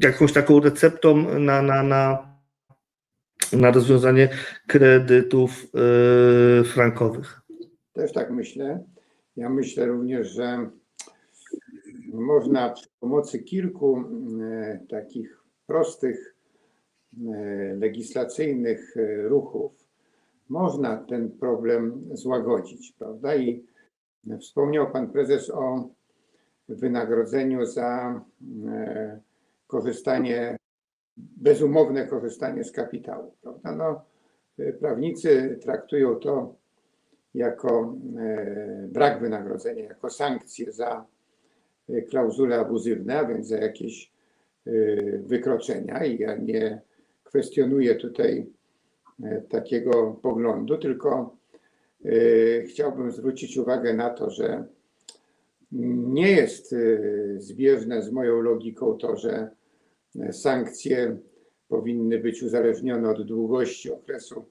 jakąś 0.00 0.32
taką 0.32 0.60
receptą 0.60 1.38
na, 1.38 1.62
na, 1.62 1.82
na, 1.82 2.34
na 3.52 3.70
rozwiązanie 3.70 4.28
kredytów 4.66 5.66
yy, 5.74 6.64
frankowych. 6.64 7.40
Też 7.92 8.12
tak 8.12 8.30
myślę. 8.30 8.84
Ja 9.36 9.48
myślę 9.48 9.86
również, 9.86 10.28
że 10.28 10.70
można 12.12 12.70
przy 12.70 12.88
pomocy 13.00 13.38
kilku 13.38 14.04
e, 14.42 14.80
takich 14.88 15.42
prostych 15.66 16.36
e, 17.26 17.74
legislacyjnych 17.74 18.96
e, 18.96 19.28
ruchów 19.28 19.84
można 20.48 20.96
ten 20.96 21.30
problem 21.30 22.04
złagodzić, 22.12 22.92
prawda? 22.98 23.36
I 23.36 23.64
wspomniał 24.40 24.90
pan 24.90 25.10
prezes 25.10 25.50
o 25.50 25.90
wynagrodzeniu 26.68 27.66
za 27.66 28.20
korzystanie, 29.66 30.56
bezumowne 31.16 32.06
korzystanie 32.06 32.64
z 32.64 32.72
kapitału. 32.72 33.34
Prawda? 33.42 33.72
No, 33.76 34.04
prawnicy 34.80 35.58
traktują 35.62 36.16
to 36.16 36.54
jako 37.34 37.96
e, 38.18 38.88
brak 38.88 39.20
wynagrodzenia, 39.20 39.84
jako 39.84 40.10
sankcję 40.10 40.72
za 40.72 41.06
e, 41.88 42.02
klauzule 42.02 42.58
abuzywne, 42.58 43.18
a 43.18 43.24
więc 43.24 43.48
za 43.48 43.58
jakieś 43.58 44.12
e, 44.66 44.70
wykroczenia. 45.18 46.04
I 46.04 46.18
ja 46.18 46.36
nie 46.36 46.80
kwestionuję 47.24 47.94
tutaj 47.94 48.46
takiego 49.48 50.12
poglądu, 50.22 50.78
tylko 50.78 51.36
chciałbym 52.68 53.12
zwrócić 53.12 53.56
uwagę 53.56 53.94
na 53.94 54.10
to, 54.10 54.30
że 54.30 54.64
nie 56.12 56.30
jest 56.30 56.74
zbieżne 57.36 58.02
z 58.02 58.12
moją 58.12 58.40
logiką 58.40 58.98
to, 58.98 59.16
że 59.16 59.50
sankcje 60.32 61.18
powinny 61.68 62.18
być 62.18 62.42
uzależnione 62.42 63.10
od 63.10 63.22
długości 63.22 63.92
okresu 63.92 64.44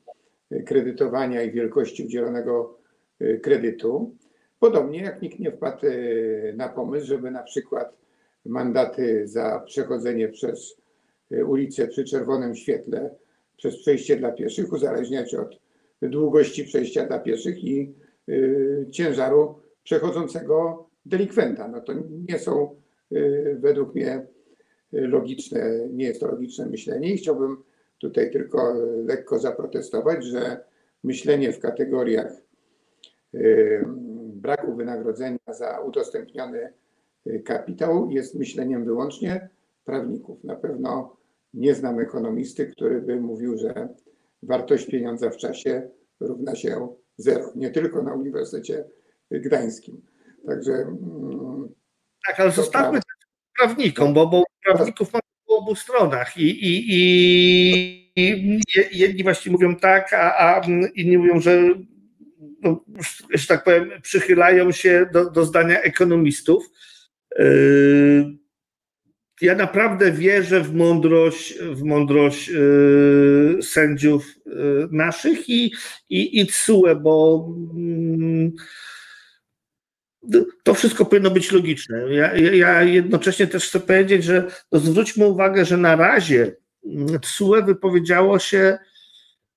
kredytowania 0.66 1.44
i 1.44 1.52
wielkości 1.52 2.06
udzielonego 2.06 2.78
y, 3.22 3.40
kredytu. 3.44 4.16
Podobnie 4.60 5.02
jak 5.02 5.22
nikt 5.22 5.40
nie 5.40 5.52
wpadł 5.52 5.86
y, 5.86 6.54
na 6.58 6.70
pomysł, 6.70 7.08
żeby 7.08 7.32
na 7.32 7.44
przykład 7.44 7.98
mandaty 8.46 9.28
za 9.28 9.60
przechodzenie 9.66 10.30
przez 10.30 10.78
y, 11.32 11.46
ulicę 11.46 11.88
przy 11.88 12.04
czerwonym 12.04 12.56
świetle, 12.56 13.16
przez 13.58 13.78
przejście 13.78 14.18
dla 14.18 14.32
pieszych 14.32 14.74
uzależniać 14.74 15.36
od 15.36 15.60
długości 16.02 16.64
przejścia 16.64 17.06
dla 17.06 17.20
pieszych 17.20 17.64
i 17.64 17.94
ciężaru 18.92 19.56
przechodzącego 19.84 20.83
delikwenta. 21.06 21.68
No 21.68 21.82
to 21.82 21.94
nie 22.30 22.40
są 22.40 22.76
według 23.60 23.96
mnie 23.96 24.26
logiczne, 24.92 25.88
nie 25.90 26.06
jest 26.06 26.20
to 26.20 26.28
logiczne 26.28 26.66
myślenie 26.66 27.14
i 27.14 27.18
chciałbym 27.18 27.64
tutaj 27.98 28.32
tylko 28.32 28.74
lekko 29.06 29.40
zaprotestować, 29.40 30.26
że 30.26 30.64
myślenie 31.04 31.54
w 31.54 31.60
kategoriach 31.60 32.32
y, 33.34 33.86
braku 34.34 34.76
wynagrodzenia 34.76 35.38
za 35.48 35.80
udostępniony 35.80 36.74
y, 37.28 37.40
kapitał 37.40 38.10
jest 38.12 38.36
myśleniem 38.36 38.86
wyłącznie 38.86 39.50
prawników. 39.86 40.44
Na 40.44 40.56
pewno 40.56 41.18
nie 41.54 41.76
znam 41.76 42.00
ekonomisty, 42.00 42.68
który 42.68 43.02
by 43.02 43.16
mówił, 43.16 43.58
że 43.58 43.90
wartość 44.44 44.88
pieniądza 44.88 45.30
w 45.30 45.38
czasie 45.38 45.90
równa 46.20 46.56
się 46.56 46.88
zero. 47.18 47.52
Nie 47.56 47.72
tylko 47.72 48.04
na 48.04 48.14
Uniwersytecie 48.14 48.86
Gdańskim. 49.32 50.02
Także. 50.48 50.72
Mm, 50.72 51.70
tak, 52.28 52.40
ale 52.40 52.52
zostawmy 52.52 53.00
prawnikom, 53.58 54.14
bo, 54.14 54.28
bo 54.28 54.44
prawników 54.64 55.14
mamy 55.14 55.24
po 55.48 55.58
obu 55.58 55.76
stronach 55.76 56.38
i, 56.38 56.50
i, 56.50 56.86
i 58.16 58.60
jedni 58.92 59.24
właśnie 59.24 59.52
mówią 59.52 59.76
tak, 59.76 60.14
a, 60.14 60.40
a 60.40 60.62
inni 60.96 61.18
mówią, 61.18 61.40
że 61.40 61.62
no, 62.64 62.86
że 63.34 63.48
tak 63.48 63.64
powiem, 63.64 63.92
przychylają 64.02 64.72
się 64.72 65.06
do, 65.14 65.30
do 65.30 65.46
zdania 65.46 65.82
ekonomistów. 65.82 66.70
Yy, 67.40 68.38
ja 69.42 69.56
naprawdę 69.56 70.12
wierzę 70.12 70.62
w 70.62 70.74
mądrość, 70.76 71.60
w 71.60 71.84
mądrość 71.84 72.48
yy, 72.48 73.58
sędziów 73.62 74.26
yy, 74.46 74.88
naszych 74.92 75.50
i, 75.50 75.74
i, 76.10 76.42
i 76.42 76.48
TSUE, 76.48 76.96
bo 76.96 77.48
mm, 77.76 78.52
to 80.64 80.74
wszystko 80.74 81.06
powinno 81.06 81.32
być 81.32 81.52
logiczne. 81.52 82.14
Ja, 82.14 82.36
ja 82.36 82.84
jednocześnie 82.84 83.48
też 83.48 83.68
chcę 83.68 83.80
powiedzieć, 83.80 84.24
że 84.24 84.48
no 84.72 84.80
zwróćmy 84.80 85.26
uwagę, 85.26 85.66
że 85.66 85.78
na 85.78 85.96
razie 85.96 86.56
TSUE 87.22 87.62
wypowiedziało 87.66 88.40
się, 88.40 88.78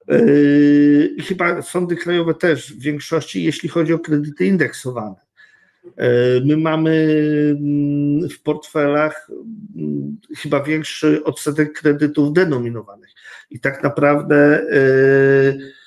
yy, 0.08 1.16
chyba 1.28 1.62
sądy 1.62 1.96
krajowe 1.96 2.34
też 2.34 2.72
w 2.74 2.80
większości, 2.80 3.44
jeśli 3.44 3.68
chodzi 3.68 3.92
o 3.92 3.98
kredyty 3.98 4.46
indeksowane. 4.46 5.16
Yy, 5.84 5.92
my 6.44 6.56
mamy 6.56 6.94
yy, 8.20 8.28
w 8.28 8.42
portfelach 8.42 9.30
yy, 9.74 10.36
chyba 10.36 10.62
większy 10.62 11.24
odsetek 11.24 11.80
kredytów 11.80 12.32
denominowanych. 12.32 13.10
I 13.50 13.60
tak 13.60 13.82
naprawdę 13.82 14.66
yy, 14.72 15.85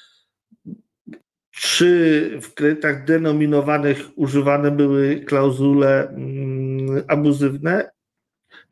czy 1.60 2.39
w 2.41 2.53
kredytach 2.53 3.05
denominowanych 3.05 3.97
używane 4.16 4.72
były 4.72 5.20
klauzule 5.20 6.10
mm, 6.10 7.03
abuzywne? 7.07 7.91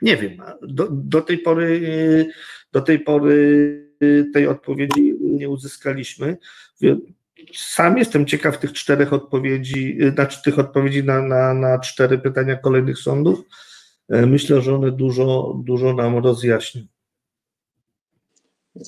Nie 0.02 0.18
wiem. 0.18 0.38
Do, 0.62 0.88
do, 0.92 1.22
tej 1.22 1.38
pory, 1.38 1.82
do 2.72 2.82
tej 2.82 3.00
pory 3.00 3.94
tej 4.34 4.48
odpowiedzi 4.48 5.16
nie 5.22 5.50
uzyskaliśmy. 5.50 6.38
Sam 7.54 7.98
jestem 7.98 8.26
ciekaw 8.26 8.58
tych 8.58 8.74
czterech 8.74 9.14
odpowiedzi, 9.14 9.98
znaczy 10.14 10.44
tych 10.44 10.60
odpowiedzi 10.60 11.04
na, 11.04 11.22
na, 11.22 11.54
na 11.54 11.80
cztery 11.80 12.18
pytania 12.18 12.56
kolejnych 12.56 12.98
sądów. 12.98 13.40
Myślę, 14.10 14.62
że 14.62 14.76
one 14.76 14.92
dużo, 14.92 15.60
dużo 15.66 15.94
nam 15.94 16.18
rozjaśnią. 16.18 16.82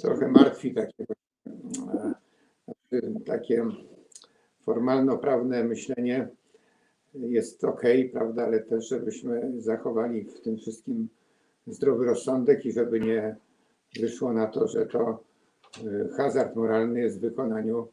Trochę 0.02 0.28
martwi 0.28 0.74
takie, 0.74 1.06
takie 3.26 3.66
formalno-prawne 4.70 5.64
myślenie 5.64 6.28
jest 7.14 7.64
ok, 7.64 7.82
prawda, 8.12 8.44
ale 8.44 8.60
też, 8.60 8.88
żebyśmy 8.88 9.62
zachowali 9.62 10.24
w 10.24 10.42
tym 10.42 10.58
wszystkim 10.58 11.10
zdrowy 11.68 12.06
rozsądek 12.06 12.66
i 12.66 12.72
żeby 12.72 13.00
nie 13.00 13.36
wyszło 14.00 14.34
na 14.34 14.48
to, 14.48 14.68
że 14.68 14.86
to 14.86 15.24
y, 15.84 16.10
hazard 16.18 16.56
moralny 16.56 17.00
jest 17.00 17.18
w 17.18 17.22
wykonaniu 17.22 17.88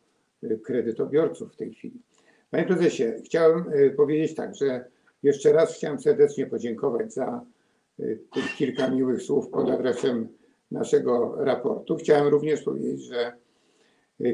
y, 0.44 0.58
kredytobiorców 0.64 1.52
w 1.52 1.56
tej 1.56 1.74
chwili. 1.74 2.02
Panie 2.50 2.64
prezesie, 2.64 3.04
chciałem 3.24 3.72
y, 3.72 3.90
powiedzieć 3.96 4.34
tak, 4.34 4.54
że 4.54 4.84
jeszcze 5.22 5.52
raz 5.52 5.74
chciałem 5.74 6.00
serdecznie 6.00 6.46
podziękować 6.46 7.14
za 7.14 7.40
tych 8.34 8.56
kilka 8.56 8.90
miłych 8.90 9.22
słów 9.22 9.48
pod 9.48 9.70
adresem 9.70 10.28
naszego 10.70 11.44
raportu. 11.44 11.96
Chciałem 11.96 12.28
również 12.28 12.62
powiedzieć, 12.62 13.00
że 13.00 13.32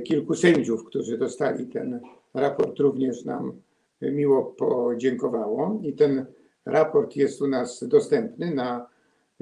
kilku 0.05 0.35
sędziów, 0.35 0.85
którzy 0.85 1.19
dostali 1.19 1.67
ten 1.67 2.01
raport 2.35 2.79
również 2.79 3.25
nam 3.25 3.61
miło 4.03 4.45
podziękowało 4.45 5.81
i 5.83 5.93
ten 5.93 6.27
raport 6.67 7.17
jest 7.17 7.43
u 7.43 7.47
nas 7.47 7.89
dostępny 7.89 8.55
na 8.55 8.87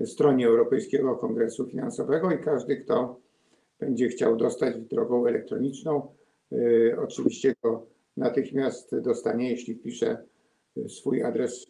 stronie 0.05 0.47
Europejskiego 0.47 1.17
Kongresu 1.17 1.67
Finansowego 1.67 2.33
i 2.33 2.39
każdy, 2.39 2.77
kto 2.77 3.21
będzie 3.81 4.09
chciał 4.09 4.37
dostać 4.37 4.77
drogą 4.79 5.27
elektroniczną, 5.27 6.15
y, 6.53 6.97
oczywiście 6.99 7.55
go 7.63 7.87
natychmiast 8.17 9.01
dostanie, 9.01 9.51
jeśli 9.51 9.75
wpisze 9.75 10.25
swój 10.89 11.23
adres 11.23 11.67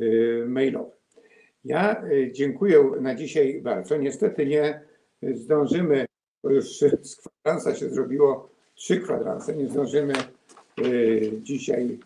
y, 0.00 0.44
mailowy. 0.48 0.90
Ja 1.64 2.04
y, 2.04 2.32
dziękuję 2.32 2.90
na 3.00 3.14
dzisiaj 3.14 3.60
bardzo. 3.62 3.96
Niestety 3.96 4.46
nie 4.46 4.80
zdążymy, 5.34 6.06
bo 6.42 6.50
już 6.50 6.80
z 7.02 7.16
kwadransa 7.16 7.74
się 7.74 7.88
zrobiło 7.88 8.50
trzy 8.74 9.00
kwadranse, 9.00 9.56
nie 9.56 9.68
zdążymy 9.68 10.14
dzisiaj 11.42 11.98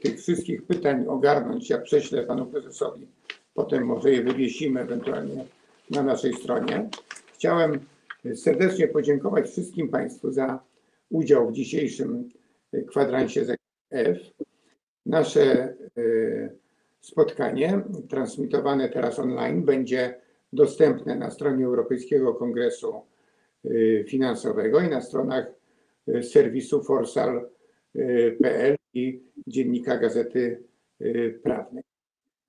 tych 0.00 0.20
wszystkich 0.20 0.62
pytań 0.62 1.06
ogarnąć. 1.08 1.70
Ja 1.70 1.78
prześlę 1.78 2.22
panu 2.22 2.46
prezesowi, 2.46 3.06
potem 3.54 3.86
może 3.86 4.12
je 4.12 4.22
wywiesimy 4.22 4.80
ewentualnie 4.80 5.44
na 5.90 6.02
naszej 6.02 6.34
stronie. 6.34 6.88
Chciałem 7.34 7.80
serdecznie 8.34 8.88
podziękować 8.88 9.48
wszystkim 9.48 9.88
Państwu 9.88 10.32
za 10.32 10.60
udział 11.10 11.50
w 11.50 11.52
dzisiejszym 11.52 12.28
y, 12.74 12.84
kwadransie 12.84 13.44
ZF. 13.44 14.18
Nasze 15.06 15.74
y, 15.98 16.50
spotkanie, 17.00 17.82
transmitowane 18.08 18.88
teraz 18.88 19.18
online, 19.18 19.62
będzie 19.62 20.14
dostępne 20.52 21.16
na 21.16 21.30
stronie 21.30 21.64
Europejskiego 21.64 22.34
Kongresu 22.34 23.02
y, 23.64 24.04
Finansowego 24.08 24.80
i 24.80 24.88
na 24.88 25.00
stronach 25.00 25.46
y, 26.08 26.22
serwisu 26.22 26.82
forsal.pl 27.92 28.76
i 28.94 29.22
Dziennika 29.46 29.96
Gazety 29.96 30.62
y, 31.00 31.40
Prawnej. 31.42 31.82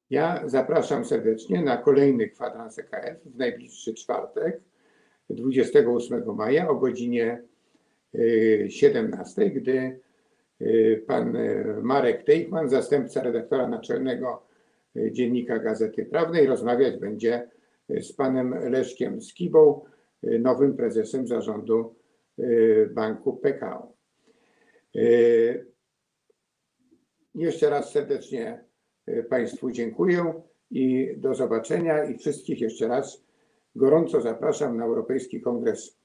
Ja 0.10 0.44
zapraszam 0.46 1.06
serdecznie 1.06 1.62
na 1.62 1.78
kolejny 1.78 2.30
kwadrans 2.30 2.80
EKF 2.80 3.24
w 3.26 3.38
najbliższy 3.38 3.94
czwartek, 3.94 4.62
28 5.30 6.36
maja 6.36 6.70
o 6.70 6.76
godzinie 6.76 7.42
y, 8.16 8.68
17, 8.70 9.50
gdy 9.50 10.00
y, 10.62 11.04
pan 11.08 11.36
y, 11.36 11.80
Marek 11.82 12.24
Tejchman, 12.24 12.70
zastępca 12.70 13.24
redaktora 13.24 13.68
naczelnego 13.68 14.48
y, 14.96 15.12
Dziennika 15.12 15.60
Gazety 15.60 16.06
Prawnej, 16.06 16.46
rozmawiać 16.46 16.98
będzie 17.00 17.48
y, 17.90 18.02
z 18.02 18.14
panem 18.14 18.56
Leszkiem 18.72 19.22
Skibą, 19.22 19.86
y, 20.24 20.40
nowym 20.40 20.76
prezesem 20.78 21.28
zarządu 21.28 21.96
y, 22.40 22.90
Banku 22.94 23.34
PKO. 23.34 24.03
Y, 24.96 25.74
Jeszcze 27.36 27.70
raz 27.70 27.92
serdecznie 27.92 28.64
y, 29.10 29.24
Państwu 29.24 29.72
dziękuję 29.72 30.34
i 30.72 31.14
do 31.18 31.36
zobaczenia 31.36 32.04
i 32.04 32.18
wszystkich 32.18 32.62
jeszcze 32.62 32.88
raz 32.88 33.24
gorąco 33.76 34.22
zapraszam 34.22 34.78
na 34.78 34.86
Europejski 34.86 35.42
Kongres 35.42 35.98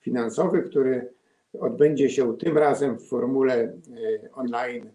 Finansowy, 0.00 0.62
który 0.62 1.12
odbędzie 1.60 2.10
się 2.10 2.38
tym 2.38 2.58
razem 2.58 2.98
w 2.98 3.08
formule 3.08 3.62
y, 3.64 4.28
online 4.32 4.90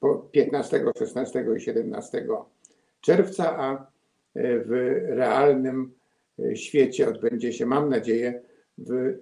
po 0.00 0.14
15, 0.14 0.84
16 0.98 1.46
i 1.56 1.60
17 1.60 2.26
czerwca, 3.00 3.58
a 3.58 3.86
w 4.34 4.70
realnym 5.08 5.94
świecie 6.54 7.08
odbędzie 7.08 7.52
się, 7.52 7.66
mam 7.66 7.88
nadzieję, 7.88 8.42
w 8.78 9.18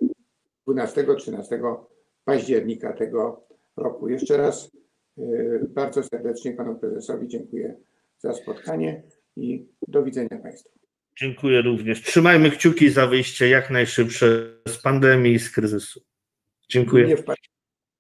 12-13 0.68 1.76
października 2.24 2.92
tego 2.92 3.45
roku. 3.76 4.08
Jeszcze 4.08 4.36
raz 4.36 4.70
y, 5.18 5.66
bardzo 5.68 6.02
serdecznie 6.02 6.52
panu 6.52 6.76
prezesowi 6.78 7.28
dziękuję 7.28 7.76
za 8.18 8.32
spotkanie 8.32 9.02
i 9.36 9.66
do 9.88 10.02
widzenia 10.04 10.38
Państwu. 10.42 10.70
Dziękuję 11.18 11.62
również. 11.62 12.02
Trzymajmy 12.02 12.50
kciuki 12.50 12.90
za 12.90 13.06
wyjście 13.06 13.48
jak 13.48 13.70
najszybsze 13.70 14.26
z 14.68 14.78
pandemii 14.82 15.32
i 15.32 15.38
z 15.38 15.50
kryzysu. 15.50 16.00
I 16.00 16.72
Dziękuję. 16.72 17.06
nie, 17.06 17.16
wpad- 17.16 17.48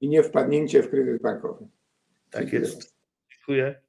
I 0.00 0.08
nie 0.08 0.22
wpadnięcie 0.22 0.82
w 0.82 0.90
kryzys 0.90 1.20
bankowy. 1.22 1.66
Tak 2.30 2.42
Dziękuję. 2.42 2.60
jest. 2.60 2.94
Dziękuję. 3.30 3.80